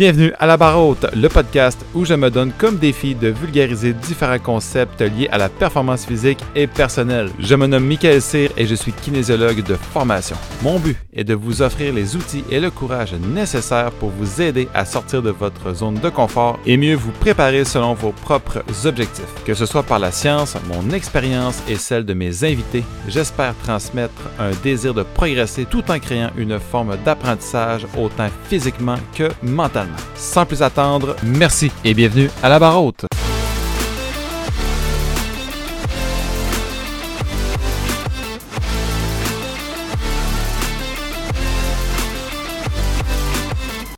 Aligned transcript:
Bienvenue 0.00 0.32
à 0.38 0.46
La 0.46 0.56
Barre 0.56 0.80
Haute, 0.80 1.14
le 1.14 1.28
podcast 1.28 1.84
où 1.94 2.06
je 2.06 2.14
me 2.14 2.30
donne 2.30 2.52
comme 2.56 2.78
défi 2.78 3.14
de 3.14 3.28
vulgariser 3.28 3.92
différents 3.92 4.38
concepts 4.38 5.02
liés 5.02 5.28
à 5.30 5.36
la 5.36 5.50
performance 5.50 6.06
physique 6.06 6.42
et 6.54 6.66
personnelle. 6.66 7.28
Je 7.38 7.54
me 7.54 7.66
nomme 7.66 7.84
Michael 7.84 8.22
Cyr 8.22 8.50
et 8.56 8.64
je 8.64 8.74
suis 8.74 8.92
kinésiologue 8.92 9.62
de 9.62 9.74
formation. 9.74 10.38
Mon 10.62 10.78
but 10.78 10.96
est 11.12 11.24
de 11.24 11.34
vous 11.34 11.60
offrir 11.60 11.92
les 11.92 12.16
outils 12.16 12.44
et 12.50 12.60
le 12.60 12.70
courage 12.70 13.12
nécessaires 13.12 13.90
pour 13.90 14.08
vous 14.08 14.40
aider 14.40 14.68
à 14.72 14.86
sortir 14.86 15.20
de 15.20 15.28
votre 15.28 15.74
zone 15.74 15.96
de 15.96 16.08
confort 16.08 16.58
et 16.64 16.78
mieux 16.78 16.94
vous 16.94 17.12
préparer 17.12 17.66
selon 17.66 17.92
vos 17.92 18.12
propres 18.12 18.64
objectifs. 18.86 19.44
Que 19.44 19.52
ce 19.52 19.66
soit 19.66 19.82
par 19.82 19.98
la 19.98 20.12
science, 20.12 20.56
mon 20.72 20.94
expérience 20.94 21.62
et 21.68 21.76
celle 21.76 22.06
de 22.06 22.14
mes 22.14 22.42
invités, 22.42 22.84
j'espère 23.06 23.54
transmettre 23.64 24.30
un 24.38 24.52
désir 24.62 24.94
de 24.94 25.02
progresser 25.02 25.66
tout 25.66 25.90
en 25.90 25.98
créant 25.98 26.30
une 26.38 26.58
forme 26.58 26.96
d'apprentissage 27.04 27.86
autant 27.98 28.30
physiquement 28.48 28.96
que 29.14 29.28
mentalement. 29.42 29.89
Sans 30.14 30.46
plus 30.46 30.62
attendre, 30.62 31.16
merci 31.22 31.70
et 31.84 31.94
bienvenue 31.94 32.30
à 32.42 32.48
la 32.48 32.58
barre 32.58 32.82
haute. 32.82 33.06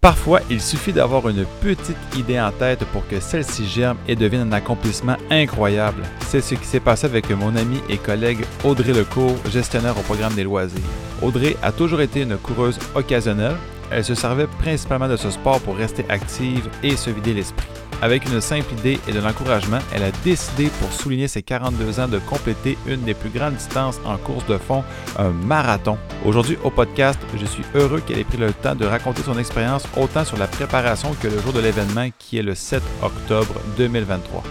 Parfois, 0.02 0.41
il 0.51 0.60
suffit 0.60 0.92
d'avoir 0.92 1.28
une 1.28 1.45
petite 1.60 1.96
idée 2.16 2.40
en 2.40 2.51
tête 2.51 2.84
pour 2.87 3.06
que 3.06 3.20
celle-ci 3.20 3.68
germe 3.68 3.96
et 4.09 4.16
devienne 4.16 4.48
un 4.48 4.52
accomplissement 4.52 5.16
incroyable. 5.30 6.02
C'est 6.27 6.40
ce 6.40 6.56
qui 6.56 6.66
s'est 6.66 6.80
passé 6.80 7.06
avec 7.06 7.30
mon 7.30 7.54
ami 7.54 7.80
et 7.88 7.98
collègue 7.98 8.45
Audrey 8.65 8.93
Lecourt, 8.93 9.37
gestionnaire 9.48 9.96
au 9.96 10.02
programme 10.02 10.34
des 10.34 10.43
loisirs. 10.43 10.80
Audrey 11.23 11.56
a 11.62 11.70
toujours 11.70 12.01
été 12.01 12.23
une 12.23 12.37
coureuse 12.37 12.80
occasionnelle. 12.96 13.54
Elle 13.95 14.05
se 14.05 14.14
servait 14.14 14.46
principalement 14.46 15.09
de 15.09 15.16
ce 15.16 15.30
sport 15.30 15.60
pour 15.60 15.77
rester 15.77 16.05
active 16.09 16.69
et 16.82 16.96
se 16.96 17.10
vider 17.10 17.34
l'esprit. 17.34 17.66
Avec 18.02 18.24
une 18.27 18.41
simple 18.41 18.73
idée 18.73 18.98
et 19.06 19.12
de 19.12 19.20
l'encouragement, 19.20 19.78
elle 19.95 20.02
a 20.02 20.10
décidé, 20.24 20.71
pour 20.80 20.93
souligner 20.93 21.29
ses 21.29 21.43
42 21.43 22.01
ans, 22.01 22.09
de 22.09 22.18
compléter 22.18 22.76
une 22.85 23.02
des 23.02 23.15
plus 23.15 23.30
grandes 23.30 23.54
distances 23.54 24.01
en 24.04 24.16
course 24.16 24.45
de 24.46 24.59
fond, 24.59 24.82
un 25.16 25.30
marathon. 25.30 25.96
Aujourd'hui, 26.24 26.59
au 26.65 26.70
podcast, 26.70 27.20
je 27.38 27.46
suis 27.46 27.63
heureux 27.76 28.01
qu'elle 28.01 28.18
ait 28.18 28.24
pris 28.24 28.38
le 28.38 28.52
temps 28.52 28.74
de 28.74 28.87
raconter 28.87 29.23
son 29.23 29.38
expérience 29.38 29.85
autant 29.96 30.24
sur 30.24 30.37
la 30.37 30.48
préparation 30.48 31.15
que 31.23 31.29
le 31.29 31.38
jour 31.40 31.52
de 31.52 31.60
l'événement 31.60 32.09
qui 32.18 32.38
est 32.38 32.43
le 32.43 32.57
7 32.57 32.82
octobre 33.02 33.54
2023. 33.76 34.43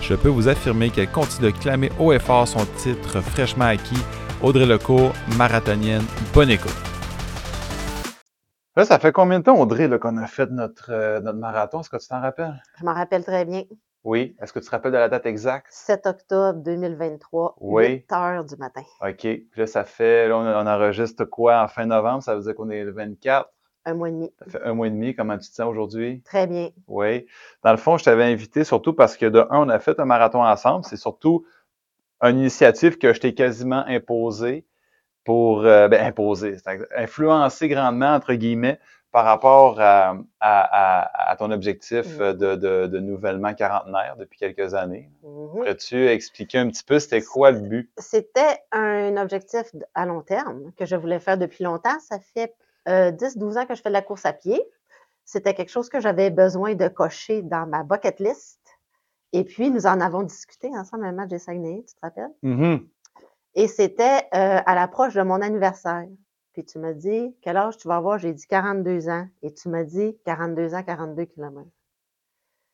Je 0.00 0.14
peux 0.14 0.28
vous 0.28 0.46
affirmer 0.46 0.90
qu'elle 0.90 1.10
continue 1.10 1.50
de 1.50 1.58
clamer 1.58 1.90
haut 1.98 2.12
et 2.12 2.20
fort 2.20 2.46
son 2.46 2.64
titre 2.76 3.20
fraîchement 3.20 3.66
acquis. 3.66 3.98
Audrey 4.40 4.66
Lecourt, 4.66 5.12
marathonienne, 5.36 6.04
bonne 6.32 6.50
écoute. 6.50 6.89
Là, 8.76 8.84
ça 8.84 8.98
fait 9.00 9.10
combien 9.12 9.40
de 9.40 9.44
temps, 9.44 9.58
Audrey, 9.58 9.88
qu'on 9.98 10.16
a 10.16 10.26
fait 10.26 10.48
notre, 10.50 10.90
euh, 10.92 11.20
notre 11.20 11.38
marathon? 11.38 11.80
Est-ce 11.80 11.90
que 11.90 11.96
tu 11.96 12.06
t'en 12.06 12.20
rappelles? 12.20 12.62
Je 12.78 12.84
m'en 12.84 12.94
rappelle 12.94 13.24
très 13.24 13.44
bien. 13.44 13.64
Oui. 14.04 14.36
Est-ce 14.40 14.52
que 14.52 14.60
tu 14.60 14.66
te 14.66 14.70
rappelles 14.70 14.92
de 14.92 14.96
la 14.96 15.08
date 15.08 15.26
exacte? 15.26 15.66
7 15.70 16.06
octobre 16.06 16.60
2023, 16.60 17.56
Oui. 17.60 17.88
8 17.88 18.12
heures 18.12 18.44
du 18.44 18.56
matin. 18.56 18.82
OK. 19.02 19.16
Puis 19.18 19.48
là, 19.56 19.66
ça 19.66 19.84
fait, 19.84 20.28
là, 20.28 20.36
on, 20.38 20.46
on 20.46 20.66
enregistre 20.66 21.24
quoi 21.24 21.60
en 21.62 21.68
fin 21.68 21.84
novembre? 21.84 22.22
Ça 22.22 22.36
veut 22.36 22.42
dire 22.42 22.54
qu'on 22.54 22.70
est 22.70 22.84
le 22.84 22.92
24. 22.92 23.50
Un 23.86 23.94
mois 23.94 24.08
et 24.08 24.12
demi. 24.12 24.32
Ça 24.38 24.46
fait 24.46 24.62
un 24.62 24.74
mois 24.74 24.86
et 24.86 24.90
demi. 24.90 25.14
Comment 25.14 25.36
tu 25.36 25.48
te 25.48 25.54
sens 25.54 25.66
aujourd'hui? 25.68 26.22
Très 26.24 26.46
bien. 26.46 26.70
Oui. 26.86 27.26
Dans 27.64 27.72
le 27.72 27.76
fond, 27.76 27.96
je 27.98 28.04
t'avais 28.04 28.24
invité 28.24 28.62
surtout 28.62 28.92
parce 28.92 29.16
que 29.16 29.26
de 29.26 29.40
un, 29.50 29.58
on 29.66 29.68
a 29.68 29.78
fait 29.80 29.98
un 29.98 30.04
marathon 30.04 30.44
ensemble. 30.44 30.84
C'est 30.84 30.96
surtout 30.96 31.44
une 32.22 32.38
initiative 32.38 32.98
que 32.98 33.12
je 33.12 33.20
t'ai 33.20 33.34
quasiment 33.34 33.84
imposée 33.86 34.64
pour, 35.24 35.64
euh, 35.64 35.88
ben, 35.88 36.04
imposer, 36.06 36.56
influencer 36.96 37.68
grandement, 37.68 38.14
entre 38.14 38.34
guillemets, 38.34 38.78
par 39.12 39.24
rapport 39.24 39.80
à, 39.80 40.16
à, 40.38 41.00
à, 41.00 41.30
à 41.32 41.36
ton 41.36 41.50
objectif 41.50 42.06
Mm. 42.18 42.20
euh, 42.22 42.32
de, 42.32 42.54
de, 42.54 42.86
de 42.86 42.98
nouvellement 43.00 43.54
quarantenaire 43.54 44.14
depuis 44.16 44.38
quelques 44.38 44.74
années. 44.74 45.10
Mhm. 45.24 45.48
Pourrais-tu 45.50 46.06
expliquer 46.08 46.58
un 46.58 46.68
petit 46.68 46.84
peu 46.84 46.98
c'était 47.00 47.20
quoi 47.22 47.50
le 47.50 47.60
but? 47.60 47.90
C'était 47.98 48.58
un 48.72 49.16
objectif 49.16 49.64
à 49.94 50.06
long 50.06 50.22
terme 50.22 50.70
que 50.76 50.86
je 50.86 50.94
voulais 50.96 51.18
faire 51.18 51.38
depuis 51.38 51.64
longtemps. 51.64 51.98
Ça 52.00 52.18
fait 52.20 52.54
euh, 52.88 53.10
10-12 53.10 53.58
ans 53.58 53.66
que 53.66 53.74
je 53.74 53.82
fais 53.82 53.88
de 53.90 53.94
la 53.94 54.02
course 54.02 54.24
à 54.26 54.32
pied. 54.32 54.62
C'était 55.24 55.54
quelque 55.54 55.70
chose 55.70 55.88
que 55.88 56.00
j'avais 56.00 56.30
besoin 56.30 56.74
de 56.74 56.88
cocher 56.88 57.42
dans 57.42 57.66
ma 57.66 57.82
bucket 57.82 58.20
list. 58.20 58.60
Et 59.32 59.44
puis, 59.44 59.70
nous 59.70 59.86
en 59.86 60.00
avons 60.00 60.22
discuté 60.22 60.68
ensemble 60.76 61.04
à 61.04 61.08
un 61.08 61.12
match 61.12 61.28
des 61.28 61.38
Saguenay, 61.38 61.84
tu 61.86 61.94
te 61.94 62.00
rappelles? 62.02 62.30
Mhm. 62.42 62.86
Et 63.54 63.68
c'était 63.68 64.28
euh, 64.34 64.60
à 64.64 64.74
l'approche 64.74 65.14
de 65.14 65.22
mon 65.22 65.40
anniversaire. 65.40 66.06
Puis 66.52 66.64
tu 66.64 66.78
m'as 66.78 66.92
dit, 66.92 67.34
quel 67.42 67.56
âge 67.56 67.78
tu 67.78 67.88
vas 67.88 67.96
avoir? 67.96 68.18
J'ai 68.18 68.32
dit 68.32 68.46
42 68.46 69.08
ans. 69.08 69.26
Et 69.42 69.52
tu 69.52 69.68
m'as 69.68 69.84
dit 69.84 70.16
42 70.24 70.74
ans, 70.74 70.82
42 70.82 71.24
km. 71.26 71.66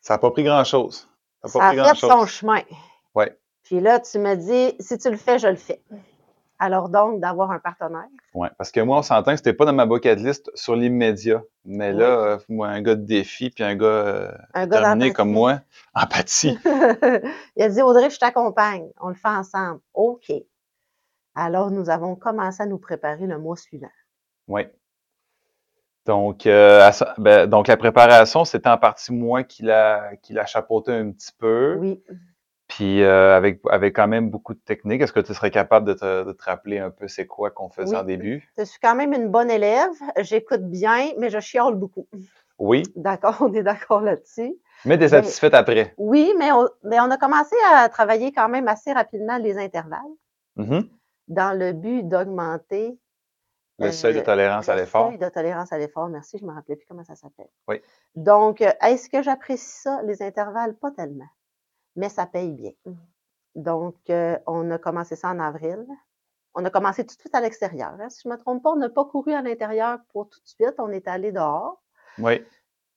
Ça 0.00 0.14
n'a 0.14 0.18
pas 0.18 0.30
pris 0.30 0.44
grand-chose. 0.44 1.08
Ça 1.42 1.48
Ça 1.48 1.58
pas 1.58 1.68
a 1.68 1.74
pris 1.74 2.00
fait 2.00 2.06
son 2.06 2.26
chemin. 2.26 2.62
Ouais. 3.14 3.36
Puis 3.62 3.80
là, 3.80 4.00
tu 4.00 4.18
m'as 4.18 4.36
dit, 4.36 4.74
si 4.80 4.96
tu 4.98 5.10
le 5.10 5.16
fais, 5.16 5.38
je 5.38 5.48
le 5.48 5.56
fais. 5.56 5.82
Alors 6.58 6.88
donc, 6.88 7.20
d'avoir 7.20 7.50
un 7.50 7.58
partenaire. 7.58 8.08
Ouais, 8.32 8.48
parce 8.56 8.70
que 8.70 8.80
moi, 8.80 8.98
on 8.98 9.02
s'entend 9.02 9.32
que 9.32 9.36
c'était 9.36 9.52
pas 9.52 9.66
dans 9.66 9.74
ma 9.74 9.84
bucket 9.84 10.18
list 10.18 10.50
sur 10.54 10.74
l'immédiat. 10.74 11.42
Mais 11.64 11.92
là, 11.92 12.06
euh, 12.06 12.38
moi, 12.48 12.68
un 12.68 12.80
gars 12.80 12.94
de 12.94 13.04
défi, 13.04 13.50
puis 13.50 13.62
un 13.62 13.76
gars 13.76 13.86
euh, 13.86 14.32
Un 14.54 14.66
gars 14.66 14.80
terminé 14.80 15.12
comme 15.12 15.32
moi, 15.32 15.60
empathie. 15.94 16.58
Il 17.56 17.62
a 17.62 17.68
dit, 17.68 17.82
Audrey, 17.82 18.08
je 18.08 18.18
t'accompagne. 18.18 18.88
On 19.00 19.08
le 19.08 19.14
fait 19.14 19.28
ensemble. 19.28 19.80
OK. 19.92 20.32
Alors, 21.36 21.70
nous 21.70 21.90
avons 21.90 22.16
commencé 22.16 22.62
à 22.62 22.66
nous 22.66 22.78
préparer 22.78 23.26
le 23.26 23.38
mois 23.38 23.56
suivant. 23.56 23.90
Oui. 24.48 24.62
Donc, 26.06 26.46
euh, 26.46 26.90
ben, 27.18 27.46
donc, 27.46 27.66
la 27.68 27.76
préparation, 27.76 28.44
c'était 28.44 28.68
en 28.68 28.78
partie 28.78 29.12
moi 29.12 29.42
qui 29.42 29.64
l'a 29.64 30.10
qui 30.22 30.32
l'a 30.32 30.46
chapeauté 30.46 30.92
un 30.92 31.10
petit 31.10 31.32
peu. 31.38 31.76
Oui. 31.78 32.02
Puis 32.68 33.02
euh, 33.02 33.36
avec, 33.36 33.60
avec 33.70 33.94
quand 33.94 34.08
même 34.08 34.28
beaucoup 34.30 34.54
de 34.54 34.58
techniques. 34.60 35.00
Est-ce 35.02 35.12
que 35.12 35.20
tu 35.20 35.34
serais 35.34 35.50
capable 35.52 35.86
de 35.86 35.94
te, 35.94 36.24
de 36.24 36.32
te 36.32 36.42
rappeler 36.44 36.78
un 36.78 36.90
peu 36.90 37.06
c'est 37.06 37.26
quoi 37.26 37.50
qu'on 37.50 37.68
faisait 37.70 37.94
Oui. 37.94 38.00
en 38.00 38.04
début? 38.04 38.48
Je 38.58 38.64
suis 38.64 38.80
quand 38.80 38.94
même 38.96 39.12
une 39.12 39.28
bonne 39.28 39.50
élève. 39.50 39.90
J'écoute 40.20 40.62
bien, 40.62 41.10
mais 41.18 41.30
je 41.30 41.38
chiale 41.38 41.74
beaucoup. 41.74 42.08
Oui, 42.58 42.82
D'accord, 42.96 43.36
on 43.40 43.52
est 43.52 43.62
d'accord 43.62 44.00
là-dessus. 44.00 44.54
mais 44.84 44.96
t'es 44.96 45.04
Ben, 45.08 45.22
satisfaite 45.22 45.54
après. 45.54 45.92
Oui, 45.98 46.32
mais 46.38 46.50
on, 46.52 46.66
mais 46.84 46.98
on 47.00 47.10
a 47.10 47.16
commencé 47.18 47.54
à 47.72 47.88
travailler 47.88 48.32
quand 48.32 48.48
même 48.48 48.66
assez 48.68 48.92
rapidement 48.92 49.36
les 49.38 49.58
intervalles 49.58 50.00
Mhm. 50.56 50.88
Dans 51.28 51.56
le 51.58 51.72
but 51.72 52.02
d'augmenter 52.04 52.98
Le 53.78 53.90
seuil 53.92 54.14
de 54.14 54.20
euh, 54.20 54.22
tolérance 54.22 54.68
à 54.68 54.74
le 54.74 54.82
l'effort. 54.82 55.08
seuil 55.08 55.18
de 55.18 55.28
tolérance 55.28 55.72
à 55.72 55.78
l'effort. 55.78 56.08
Merci, 56.08 56.38
je 56.38 56.44
ne 56.44 56.50
me 56.50 56.54
rappelais 56.54 56.76
plus 56.76 56.86
comment 56.86 57.04
ça 57.04 57.14
s'appelle. 57.14 57.48
Oui. 57.68 57.80
Donc, 58.14 58.60
est-ce 58.62 59.08
que 59.08 59.22
j'apprécie 59.22 59.80
ça, 59.82 60.02
les 60.02 60.22
intervalles? 60.22 60.74
Pas 60.76 60.90
tellement, 60.92 61.28
mais 61.96 62.08
ça 62.08 62.26
paye 62.26 62.52
bien. 62.52 62.72
Donc, 63.54 63.96
euh, 64.10 64.38
on 64.46 64.70
a 64.70 64.78
commencé 64.78 65.16
ça 65.16 65.28
en 65.30 65.38
avril. 65.40 65.84
On 66.54 66.64
a 66.64 66.70
commencé 66.70 67.04
tout 67.04 67.14
de 67.16 67.20
suite 67.20 67.34
à 67.34 67.40
l'extérieur. 67.40 67.94
hein. 68.00 68.08
Si 68.08 68.22
je 68.24 68.28
ne 68.28 68.34
me 68.34 68.38
trompe 68.40 68.62
pas, 68.62 68.70
on 68.70 68.76
n'a 68.76 68.88
pas 68.88 69.04
couru 69.04 69.32
à 69.34 69.42
l'intérieur 69.42 69.98
pour 70.12 70.28
tout 70.28 70.40
de 70.40 70.46
suite. 70.48 70.74
On 70.78 70.90
est 70.90 71.06
allé 71.08 71.32
dehors. 71.32 71.82
Oui. 72.18 72.42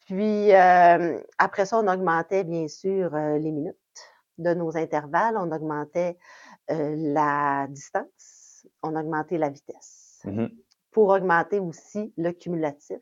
Puis, 0.05 0.53
euh, 0.55 1.19
après 1.37 1.65
ça, 1.65 1.77
on 1.79 1.87
augmentait 1.87 2.43
bien 2.43 2.67
sûr 2.69 3.13
euh, 3.13 3.37
les 3.37 3.51
minutes 3.51 3.75
de 4.37 4.53
nos 4.53 4.77
intervalles. 4.77 5.35
On 5.37 5.51
augmentait 5.51 6.17
euh, 6.71 6.95
la 6.97 7.67
distance. 7.69 8.67
On 8.83 8.95
augmentait 8.95 9.37
la 9.37 9.49
vitesse 9.49 10.21
Mhm. 10.25 10.49
pour 10.91 11.09
augmenter 11.09 11.59
aussi 11.59 12.13
le 12.17 12.31
cumulatif 12.31 12.99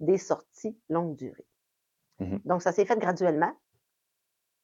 des 0.00 0.18
sorties 0.18 0.76
longue 0.88 1.16
durée. 1.16 1.46
Mhm. 2.20 2.40
Donc, 2.44 2.62
ça 2.62 2.72
s'est 2.72 2.84
fait 2.84 2.98
graduellement, 2.98 3.52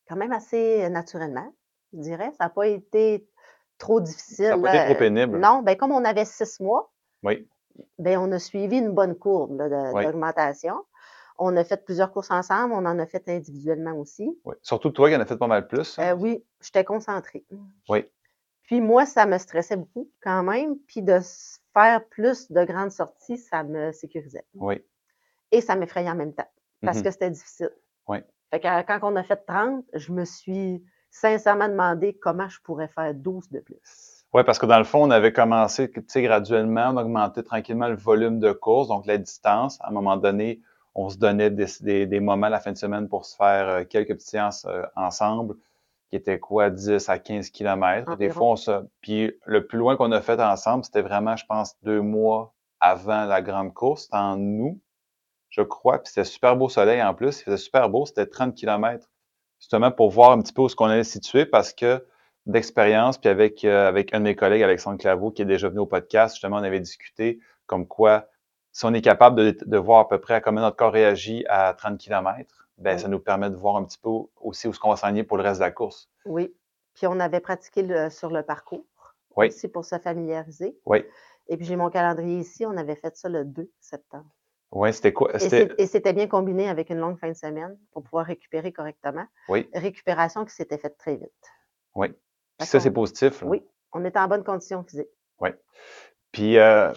quand 0.08 0.16
même 0.16 0.32
assez 0.32 0.84
euh, 0.84 0.88
naturellement, 0.88 1.52
je 1.92 2.00
dirais. 2.00 2.30
Ça 2.38 2.44
n'a 2.44 2.50
pas 2.50 2.66
été 2.66 3.26
trop 3.78 4.00
difficile. 4.00 4.46
Ça 4.46 4.56
n'a 4.56 4.62
pas 4.62 4.76
été 4.76 4.84
trop 4.92 4.98
pénible. 4.98 5.38
Non, 5.38 5.62
ben 5.62 5.76
comme 5.76 5.92
on 5.92 6.04
avait 6.04 6.24
six 6.24 6.60
mois, 6.60 6.92
Oui. 7.22 7.48
ben 7.98 8.18
on 8.18 8.30
a 8.32 8.38
suivi 8.38 8.78
une 8.78 8.90
bonne 8.90 9.14
courbe 9.16 9.60
Oui. 9.94 10.04
d'augmentation. 10.04 10.84
On 11.38 11.56
a 11.56 11.64
fait 11.64 11.84
plusieurs 11.84 12.12
courses 12.12 12.30
ensemble, 12.30 12.74
on 12.74 12.84
en 12.86 12.98
a 13.00 13.06
fait 13.06 13.28
individuellement 13.28 13.94
aussi. 13.98 14.38
oui. 14.44 14.54
Surtout 14.62 14.90
toi 14.90 15.08
qui 15.10 15.16
en 15.16 15.20
as 15.20 15.26
fait 15.26 15.36
pas 15.38 15.48
mal 15.48 15.66
plus. 15.66 15.98
hein? 15.98 16.12
Euh, 16.12 16.14
oui, 16.14 16.44
j'étais 16.60 16.84
concentrée. 16.84 17.44
Oui. 17.88 18.04
Puis 18.64 18.80
moi, 18.80 19.06
ça 19.06 19.26
me 19.26 19.38
stressait 19.38 19.76
beaucoup 19.76 20.10
quand 20.22 20.42
même. 20.42 20.76
Puis 20.86 21.02
de 21.02 21.18
faire 21.72 22.04
plus 22.08 22.50
de 22.50 22.64
grandes 22.64 22.90
sorties, 22.92 23.38
ça 23.38 23.62
me 23.62 23.92
sécurisait. 23.92 24.44
Oui. 24.54 24.82
Et 25.52 25.60
ça 25.60 25.76
m'effrayait 25.76 26.10
en 26.10 26.14
même 26.16 26.34
temps 26.34 26.48
parce 26.82 26.98
Mhm. 26.98 27.04
que 27.04 27.10
c'était 27.10 27.30
difficile. 27.30 27.70
Oui. 28.08 28.18
Fait 28.50 28.60
que 28.60 28.82
quand 28.86 28.98
on 29.02 29.16
a 29.16 29.22
fait 29.22 29.44
30, 29.46 29.84
je 29.94 30.12
me 30.12 30.24
suis 30.24 30.82
sincèrement 31.10 31.68
demandé 31.68 32.14
comment 32.14 32.48
je 32.48 32.60
pourrais 32.62 32.88
faire 32.88 33.14
12 33.14 33.50
de 33.50 33.60
plus. 33.60 34.24
Oui, 34.32 34.42
parce 34.44 34.58
que 34.58 34.66
dans 34.66 34.78
le 34.78 34.84
fond, 34.84 35.04
on 35.04 35.10
avait 35.10 35.32
commencé, 35.32 35.88
tu 35.90 36.02
sais, 36.08 36.22
graduellement, 36.22 36.90
on 36.90 36.96
augmentait 36.96 37.44
tranquillement 37.44 37.86
le 37.88 37.94
volume 37.94 38.40
de 38.40 38.50
course, 38.50 38.88
donc 38.88 39.06
la 39.06 39.16
distance. 39.16 39.78
À 39.80 39.88
un 39.88 39.92
moment 39.92 40.16
donné, 40.16 40.60
on 40.96 41.08
se 41.08 41.16
donnait 41.16 41.50
des, 41.50 41.66
des, 41.80 42.06
des 42.06 42.20
moments 42.20 42.48
la 42.48 42.58
fin 42.58 42.72
de 42.72 42.76
semaine 42.76 43.08
pour 43.08 43.26
se 43.26 43.36
faire 43.36 43.68
euh, 43.68 43.84
quelques 43.84 44.08
petites 44.14 44.28
séances 44.30 44.64
euh, 44.64 44.82
ensemble, 44.96 45.54
qui 46.14 46.18
étaient 46.18 46.38
quoi, 46.38 46.70
10 46.70 47.08
à 47.08 47.18
15 47.18 47.50
kilomètres. 47.50 48.16
Des 48.16 48.30
fois, 48.30 48.50
on 48.50 48.56
se... 48.56 48.70
Puis 49.00 49.32
le 49.46 49.66
plus 49.66 49.78
loin 49.78 49.96
qu'on 49.96 50.12
a 50.12 50.20
fait 50.20 50.40
ensemble, 50.40 50.84
c'était 50.84 51.02
vraiment, 51.02 51.34
je 51.34 51.44
pense, 51.44 51.74
deux 51.82 52.02
mois 52.02 52.54
avant 52.78 53.24
la 53.24 53.42
grande 53.42 53.74
course. 53.74 54.02
C'était 54.04 54.18
en 54.18 54.38
août. 54.38 54.80
je 55.50 55.62
crois, 55.62 55.98
puis 55.98 56.12
c'était 56.12 56.24
super 56.24 56.56
beau 56.56 56.68
soleil 56.68 57.02
en 57.02 57.14
plus, 57.14 57.40
il 57.40 57.42
faisait 57.42 57.56
super 57.56 57.88
beau, 57.88 58.06
c'était 58.06 58.26
30 58.26 58.54
km, 58.54 59.10
justement 59.58 59.90
pour 59.90 60.10
voir 60.10 60.30
un 60.30 60.40
petit 60.40 60.52
peu 60.52 60.62
où 60.62 60.68
ce 60.68 60.76
qu'on 60.76 60.86
allait 60.86 61.02
situer, 61.02 61.46
parce 61.46 61.72
que 61.72 62.06
d'expérience, 62.46 63.18
puis 63.18 63.28
avec, 63.28 63.64
euh, 63.64 63.88
avec 63.88 64.14
un 64.14 64.20
de 64.20 64.24
mes 64.24 64.36
collègues, 64.36 64.62
Alexandre 64.62 64.98
Claveau, 64.98 65.32
qui 65.32 65.42
est 65.42 65.46
déjà 65.46 65.68
venu 65.68 65.80
au 65.80 65.86
podcast, 65.86 66.36
justement, 66.36 66.58
on 66.58 66.62
avait 66.62 66.78
discuté 66.78 67.40
comme 67.66 67.88
quoi, 67.88 68.28
si 68.70 68.84
on 68.84 68.94
est 68.94 69.02
capable 69.02 69.36
de, 69.36 69.56
de 69.66 69.78
voir 69.78 69.98
à 69.98 70.08
peu 70.08 70.20
près 70.20 70.40
comment 70.40 70.60
notre 70.60 70.76
corps 70.76 70.92
réagit 70.92 71.44
à 71.48 71.74
30 71.74 71.98
km, 71.98 72.63
ben, 72.78 72.94
Oui. 72.94 73.00
ça 73.00 73.08
nous 73.08 73.20
permet 73.20 73.50
de 73.50 73.56
voir 73.56 73.76
un 73.76 73.84
petit 73.84 73.98
peu 73.98 74.10
aussi 74.40 74.68
où 74.68 74.72
ce 74.72 74.80
qu'on 74.80 74.90
va 74.90 74.96
s'enligner 74.96 75.24
pour 75.24 75.36
le 75.36 75.42
reste 75.42 75.60
de 75.60 75.64
la 75.64 75.70
course. 75.70 76.08
Oui. 76.24 76.54
Puis 76.94 77.06
on 77.06 77.18
avait 77.20 77.40
pratiqué 77.40 77.82
le- 77.82 78.10
sur 78.10 78.30
le 78.30 78.42
parcours 78.42 78.84
Oui. 79.36 79.48
aussi 79.48 79.68
pour 79.68 79.84
se 79.84 79.98
familiariser. 79.98 80.78
Oui. 80.86 81.04
Et 81.48 81.56
puis 81.56 81.66
j'ai 81.66 81.76
mon 81.76 81.90
calendrier 81.90 82.38
ici, 82.38 82.64
on 82.66 82.76
avait 82.76 82.94
fait 82.96 83.16
ça 83.16 83.28
le 83.28 83.44
2 83.44 83.70
septembre. 83.80 84.30
Oui, 84.72 84.92
c'était 84.92 85.12
quoi? 85.12 85.32
Et 85.36 85.38
C'était, 85.86 86.12
bien 86.12 86.26
combiné 86.26 86.68
avec 86.68 86.90
une 86.90 86.98
longue 86.98 87.18
fin 87.18 87.28
de 87.28 87.34
semaine 87.36 87.78
pour 87.92 88.02
pouvoir 88.02 88.26
récupérer 88.26 88.72
correctement. 88.72 89.26
oui, 89.48 89.68
Récupération 89.74 90.44
qui 90.44 90.54
s'était 90.54 90.78
faite 90.78 90.96
très 90.98 91.16
vite. 91.16 91.30
oui. 91.94 92.08
Puis 92.58 92.68
ça, 92.68 92.78
c'est 92.80 92.92
positif. 92.92 93.42
là. 93.42 93.48
Oui, 93.48 93.66
on 93.92 94.04
était 94.04 94.18
en 94.20 94.28
bonne 94.28 94.44
condition 94.44 94.82
physique. 94.84 95.08
Puis, 96.32 96.58
euh, 96.58 96.92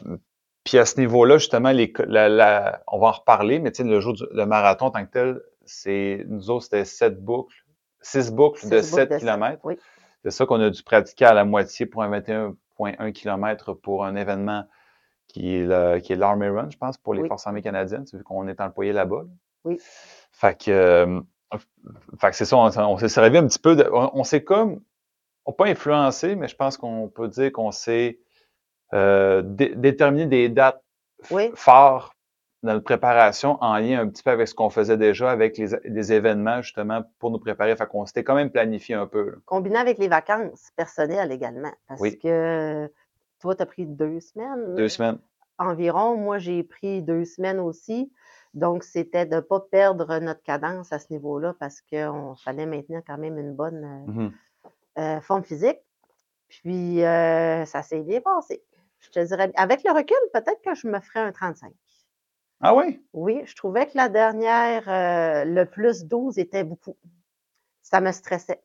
puis 0.63 0.77
à 0.77 0.85
ce 0.85 0.99
niveau-là, 0.99 1.37
justement, 1.37 1.71
les, 1.71 1.91
co- 1.91 2.03
la, 2.07 2.27
la- 2.29 2.83
on 2.87 2.99
va 2.99 3.07
en 3.07 3.11
reparler, 3.11 3.59
mais 3.59 3.71
le 3.79 3.99
jour 3.99 4.13
du 4.13 4.23
le 4.31 4.45
marathon 4.45 4.89
tant 4.89 5.05
que 5.05 5.11
tel, 5.11 5.41
c'est 5.67 6.23
nous 6.27 6.49
autres, 6.49 6.63
c'était 6.65 6.85
sept 6.85 7.19
boucles, 7.23 7.55
six 8.01 8.31
boucles 8.31 8.59
Six 8.59 8.69
de 8.69 8.75
boucles 8.77 8.85
7 8.87 9.09
de 9.09 9.13
sept, 9.13 9.19
km. 9.21 9.59
oui. 9.63 9.77
C'est 10.23 10.31
ça 10.31 10.45
qu'on 10.45 10.59
a 10.61 10.69
dû 10.69 10.83
pratiquer 10.83 11.25
à 11.25 11.33
la 11.33 11.45
moitié 11.45 11.85
pour 11.85 12.03
un 12.03 12.09
21,1 12.09 13.11
km 13.13 13.73
pour 13.73 14.03
un 14.05 14.15
événement 14.15 14.65
qui 15.27 15.55
est 15.55 15.65
le- 15.65 15.99
qui 15.99 16.13
est 16.13 16.15
l'Army 16.15 16.47
Run, 16.47 16.69
je 16.69 16.77
pense, 16.77 16.97
pour 16.97 17.13
les 17.13 17.21
Oui. 17.21 17.27
Forces 17.27 17.45
armées 17.47 17.61
canadiennes, 17.61 18.05
vu 18.13 18.23
qu'on 18.23 18.47
est 18.47 18.59
employé 18.61 18.93
là-bas. 18.93 19.23
là. 19.23 19.29
Oui. 19.65 19.79
Fait 20.31 20.57
que, 20.57 20.71
euh, 20.71 21.21
fait 22.19 22.29
que 22.31 22.35
c'est 22.35 22.45
ça, 22.45 22.57
on, 22.57 22.65
on 22.77 22.97
s'est 22.97 23.09
servi 23.09 23.37
un 23.37 23.47
petit 23.47 23.59
peu, 23.59 23.75
de, 23.75 23.89
on, 23.91 24.09
on 24.13 24.23
s'est 24.23 24.43
comme, 24.43 24.81
on 25.45 25.53
pas 25.53 25.65
influencé, 25.67 26.35
mais 26.35 26.47
je 26.47 26.55
pense 26.55 26.77
qu'on 26.77 27.07
peut 27.09 27.27
dire 27.27 27.51
qu'on 27.51 27.71
s'est 27.71 28.19
euh, 28.93 29.41
dé- 29.43 29.75
déterminé 29.75 30.25
des 30.27 30.49
dates 30.49 30.81
Oui. 31.31 31.51
Notre 32.63 32.83
préparation 32.83 33.57
en 33.61 33.77
lien 33.77 33.99
un 34.01 34.07
petit 34.09 34.23
peu 34.23 34.31
avec 34.31 34.47
ce 34.47 34.55
qu'on 34.55 34.69
faisait 34.69 34.97
déjà 34.97 35.29
avec 35.29 35.57
les, 35.57 35.67
les 35.83 36.11
événements 36.13 36.61
justement 36.61 37.03
pour 37.19 37.29
nous 37.31 37.39
préparer. 37.39 37.75
Fait 37.75 37.85
qu'on 37.87 38.05
s'était 38.05 38.23
quand 38.23 38.35
même 38.35 38.49
planifié 38.51 38.95
un 38.95 39.05
peu. 39.07 39.29
là. 39.31 39.37
Combiné 39.45 39.77
avec 39.77 39.97
les 39.99 40.07
vacances 40.07 40.69
personnelles 40.75 41.31
également. 41.31 41.71
Parce 41.87 42.01
Oui. 42.01 42.17
que 42.17 42.91
toi, 43.39 43.55
tu 43.55 43.61
as 43.61 43.65
pris 43.67 43.85
deux 43.85 44.19
semaines. 44.19 44.75
Deux 44.75 44.89
semaines. 44.89 45.19
environ. 45.59 46.17
Moi, 46.17 46.37
j'ai 46.39 46.63
pris 46.63 47.01
deux 47.03 47.25
semaines 47.25 47.59
aussi. 47.59 48.11
Donc, 48.53 48.83
c'était 48.83 49.25
de 49.27 49.35
ne 49.35 49.39
pas 49.41 49.59
perdre 49.59 50.17
notre 50.19 50.41
cadence 50.41 50.91
à 50.93 50.99
ce 50.99 51.07
niveau-là 51.11 51.53
parce 51.59 51.81
qu'il 51.81 52.09
fallait 52.43 52.65
maintenir 52.65 53.01
quand 53.05 53.17
même 53.19 53.37
une 53.37 53.53
bonne 53.55 53.83
euh, 54.07 54.11
Mhm. 54.11 54.31
euh, 54.99 55.21
forme 55.21 55.43
physique. 55.43 55.79
Puis, 56.49 57.03
euh, 57.03 57.65
ça 57.65 57.83
s'est 57.83 58.01
bien 58.01 58.21
passé. 58.21 58.63
Je 58.99 59.09
te 59.11 59.19
dirais, 59.19 59.51
avec 59.55 59.83
le 59.83 59.91
recul, 59.91 60.17
peut-être 60.33 60.61
que 60.63 60.73
je 60.73 60.87
me 60.87 60.99
ferais 60.99 61.19
un 61.19 61.31
35. 61.31 61.71
Ah 62.61 62.75
oui? 62.75 63.03
Oui, 63.13 63.41
je 63.45 63.55
trouvais 63.55 63.85
que 63.85 63.95
la 63.95 64.09
dernière, 64.09 64.89
euh, 64.89 65.45
le 65.45 65.65
plus 65.65 66.05
12 66.05 66.39
était 66.39 66.63
beaucoup. 66.63 66.97
Ça 67.81 68.01
me 68.01 68.11
stressait. 68.11 68.61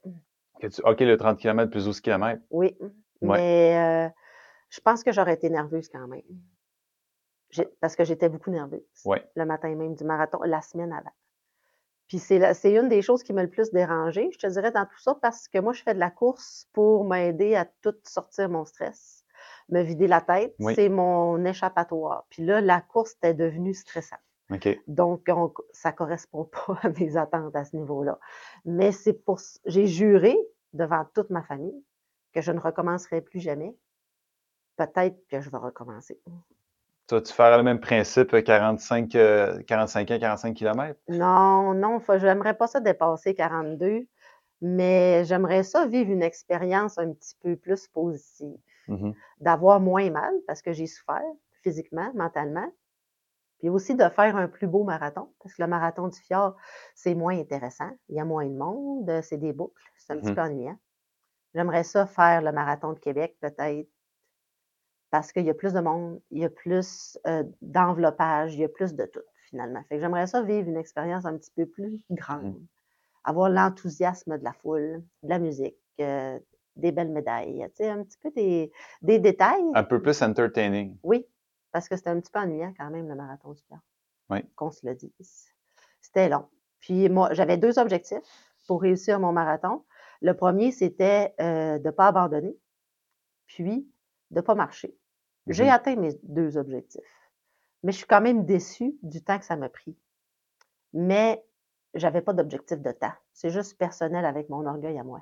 Tu- 0.60 0.80
OK, 0.84 1.00
le 1.00 1.16
30 1.16 1.38
km 1.38 1.70
plus 1.70 1.84
12 1.84 2.00
km. 2.00 2.40
Oui. 2.50 2.76
Ouais. 2.80 3.38
Mais 3.38 4.06
euh, 4.08 4.10
je 4.70 4.80
pense 4.80 5.02
que 5.04 5.12
j'aurais 5.12 5.34
été 5.34 5.50
nerveuse 5.50 5.88
quand 5.88 6.06
même. 6.08 6.22
Parce 7.80 7.96
que 7.96 8.04
j'étais 8.04 8.28
beaucoup 8.30 8.50
nerveuse. 8.50 8.80
Ouais. 9.04 9.28
Le 9.36 9.44
matin 9.44 9.74
même 9.74 9.94
du 9.94 10.04
marathon, 10.04 10.40
la 10.42 10.62
semaine 10.62 10.92
avant. 10.92 11.12
Puis 12.08 12.18
c'est 12.18 12.74
une 12.74 12.88
des 12.88 13.02
choses 13.02 13.22
qui 13.22 13.32
m'a 13.32 13.42
le 13.42 13.48
plus 13.50 13.70
dérangée, 13.70 14.30
je 14.32 14.38
te 14.38 14.46
dirais, 14.46 14.70
dans 14.70 14.84
tout 14.84 14.98
ça, 14.98 15.14
parce 15.20 15.48
que 15.48 15.58
moi, 15.58 15.72
je 15.72 15.82
fais 15.82 15.94
de 15.94 15.98
la 15.98 16.10
course 16.10 16.68
pour 16.72 17.04
m'aider 17.04 17.54
à 17.54 17.64
tout 17.64 17.94
sortir 18.04 18.48
mon 18.50 18.64
stress, 18.64 19.21
me 19.72 19.82
vider 19.82 20.06
la 20.06 20.20
tête. 20.20 20.54
Oui. 20.60 20.74
C'est 20.76 20.88
mon 20.88 21.44
échappatoire. 21.44 22.24
Puis 22.30 22.44
là, 22.44 22.60
la 22.60 22.80
course 22.80 23.14
était 23.14 23.34
devenue 23.34 23.74
stressante. 23.74 24.20
Donc, 24.86 25.22
on- 25.28 25.52
ça 25.72 25.92
correspond 25.92 26.44
pas 26.44 26.78
à 26.82 26.90
mes 26.90 27.16
attentes 27.16 27.56
à 27.56 27.64
ce 27.64 27.74
niveau-là. 27.76 28.18
Mais 28.64 28.92
c'est 28.92 29.14
pour, 29.14 29.40
j'ai 29.64 29.86
juré 29.86 30.36
devant 30.72 31.04
toute 31.14 31.30
ma 31.30 31.42
famille 31.42 31.82
que 32.32 32.40
je 32.40 32.52
ne 32.52 32.60
recommencerai 32.60 33.20
plus 33.22 33.40
jamais. 33.40 33.74
Peut-être 34.76 35.16
que 35.28 35.40
je 35.40 35.50
vais 35.50 35.58
recommencer. 35.58 36.18
Tu 37.08 37.14
vas-tu 37.14 37.32
faire 37.32 37.56
le 37.56 37.62
même 37.62 37.80
principe, 37.80 38.32
euh, 38.32 38.42
45, 38.42 39.14
euh, 39.16 39.62
45 39.62 40.10
ans, 40.10 40.18
45 40.18 40.54
km? 40.54 40.98
Non, 41.08 41.74
non, 41.74 42.00
fa- 42.00 42.18
j'aimerais 42.18 42.54
pas 42.54 42.66
ça 42.68 42.80
dépasser 42.80 43.34
42, 43.34 44.06
mais 44.60 45.24
j'aimerais 45.24 45.62
ça 45.62 45.86
vivre 45.86 46.10
une 46.10 46.22
expérience 46.22 46.98
un 46.98 47.12
petit 47.12 47.36
peu 47.42 47.56
plus 47.56 47.86
positive. 47.88 48.56
Mhm. 48.88 49.14
D'avoir 49.40 49.80
moins 49.80 50.10
mal 50.10 50.34
parce 50.46 50.62
que 50.62 50.72
j'ai 50.72 50.86
souffert 50.86 51.22
physiquement, 51.62 52.12
mentalement. 52.14 52.70
Puis 53.58 53.68
aussi 53.70 53.94
de 53.94 54.08
faire 54.08 54.36
un 54.36 54.48
plus 54.48 54.66
beau 54.66 54.84
marathon, 54.84 55.32
parce 55.42 55.54
que 55.54 55.62
le 55.62 55.68
marathon 55.68 56.08
du 56.08 56.18
fjord, 56.20 56.56
c'est 56.94 57.14
moins 57.14 57.38
intéressant. 57.38 57.90
Il 58.08 58.16
y 58.16 58.20
a 58.20 58.24
moins 58.24 58.46
de 58.46 58.54
monde, 58.56 59.22
c'est 59.22 59.38
des 59.38 59.52
boucles, 59.52 59.82
c'est 59.96 60.12
un 60.12 60.18
petit 60.18 60.30
Mhm. 60.30 60.34
peu 60.34 60.40
ennuyant. 60.42 60.78
J'aimerais 61.54 61.84
ça 61.84 62.06
faire 62.06 62.42
le 62.42 62.52
marathon 62.52 62.92
de 62.94 62.98
Québec, 63.00 63.36
peut-être, 63.40 63.88
parce 65.10 65.32
qu'il 65.32 65.44
y 65.44 65.50
a 65.50 65.54
plus 65.54 65.72
de 65.74 65.80
monde, 65.80 66.20
il 66.30 66.40
y 66.40 66.44
a 66.44 66.50
plus 66.50 67.18
euh, 67.26 67.44
d'enveloppage, 67.60 68.54
il 68.54 68.60
y 68.60 68.64
a 68.64 68.68
plus 68.68 68.94
de 68.94 69.04
tout, 69.04 69.20
finalement. 69.50 69.82
Fait 69.88 69.96
que 69.96 70.00
j'aimerais 70.00 70.26
ça 70.26 70.42
vivre 70.42 70.68
une 70.68 70.76
expérience 70.78 71.26
un 71.26 71.36
petit 71.36 71.50
peu 71.54 71.66
plus 71.66 72.00
grande. 72.10 72.58
Avoir 73.24 73.50
l'enthousiasme 73.50 74.38
de 74.38 74.44
la 74.44 74.52
foule, 74.52 75.02
de 75.22 75.28
la 75.28 75.38
musique, 75.38 75.76
euh, 76.00 76.38
des 76.76 76.92
belles 76.92 77.10
médailles, 77.10 77.64
tu 77.70 77.76
sais, 77.84 77.88
un 77.90 78.02
petit 78.02 78.18
peu 78.18 78.30
des, 78.30 78.72
des 79.02 79.18
détails. 79.18 79.64
Un 79.74 79.84
peu 79.84 80.00
plus 80.00 80.22
entertaining. 80.22 80.96
Oui, 81.02 81.26
parce 81.70 81.88
que 81.88 81.96
c'était 81.96 82.10
un 82.10 82.20
petit 82.20 82.30
peu 82.32 82.38
ennuyant 82.40 82.72
quand 82.78 82.90
même, 82.90 83.08
le 83.08 83.14
marathon 83.14 83.52
du 83.52 83.62
cœur. 83.64 83.78
Oui. 84.30 84.38
Qu'on 84.56 84.70
se 84.70 84.86
le 84.86 84.94
dise. 84.94 85.52
C'était 86.00 86.28
long. 86.28 86.48
Puis 86.80 87.08
moi, 87.08 87.32
j'avais 87.34 87.58
deux 87.58 87.78
objectifs 87.78 88.18
pour 88.66 88.80
réussir 88.82 89.20
mon 89.20 89.32
marathon. 89.32 89.84
Le 90.20 90.34
premier, 90.34 90.72
c'était 90.72 91.34
euh, 91.40 91.78
de 91.78 91.86
ne 91.86 91.90
pas 91.90 92.08
abandonner, 92.08 92.56
puis 93.46 93.86
de 94.30 94.36
ne 94.36 94.40
pas 94.40 94.54
marcher. 94.54 94.96
J'ai 95.48 95.64
Mhm. 95.64 95.70
atteint 95.70 95.96
mes 95.96 96.18
deux 96.22 96.56
objectifs. 96.56 97.02
Mais 97.82 97.92
je 97.92 97.98
suis 97.98 98.06
quand 98.06 98.20
même 98.20 98.44
déçue 98.44 98.94
du 99.02 99.22
temps 99.22 99.38
que 99.38 99.44
ça 99.44 99.56
m'a 99.56 99.68
pris. 99.68 99.96
Mais 100.92 101.44
j'avais 101.94 102.22
pas 102.22 102.32
d'objectif 102.32 102.80
de 102.80 102.92
temps. 102.92 103.12
C'est 103.32 103.50
juste 103.50 103.76
personnel 103.76 104.24
avec 104.24 104.48
mon 104.48 104.64
orgueil 104.66 104.98
à 104.98 105.04
moi. 105.04 105.20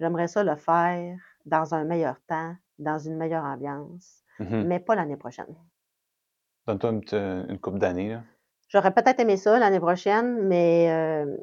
J'aimerais 0.00 0.28
ça 0.28 0.42
le 0.42 0.56
faire 0.56 1.16
dans 1.44 1.74
un 1.74 1.84
meilleur 1.84 2.16
temps, 2.26 2.56
dans 2.78 2.98
une 2.98 3.16
meilleure 3.16 3.44
ambiance, 3.44 4.22
Mhm. 4.38 4.64
mais 4.66 4.80
pas 4.80 4.94
l'année 4.94 5.16
prochaine. 5.18 5.54
Donne-toi 6.66 6.90
une, 6.90 7.46
une 7.50 7.58
coupe 7.58 7.78
d'années. 7.78 8.18
J'aurais 8.68 8.94
peut-être 8.94 9.20
aimé 9.20 9.36
ça 9.36 9.58
l'année 9.58 9.80
prochaine, 9.80 10.46
mais 10.46 10.90
euh, 10.90 11.36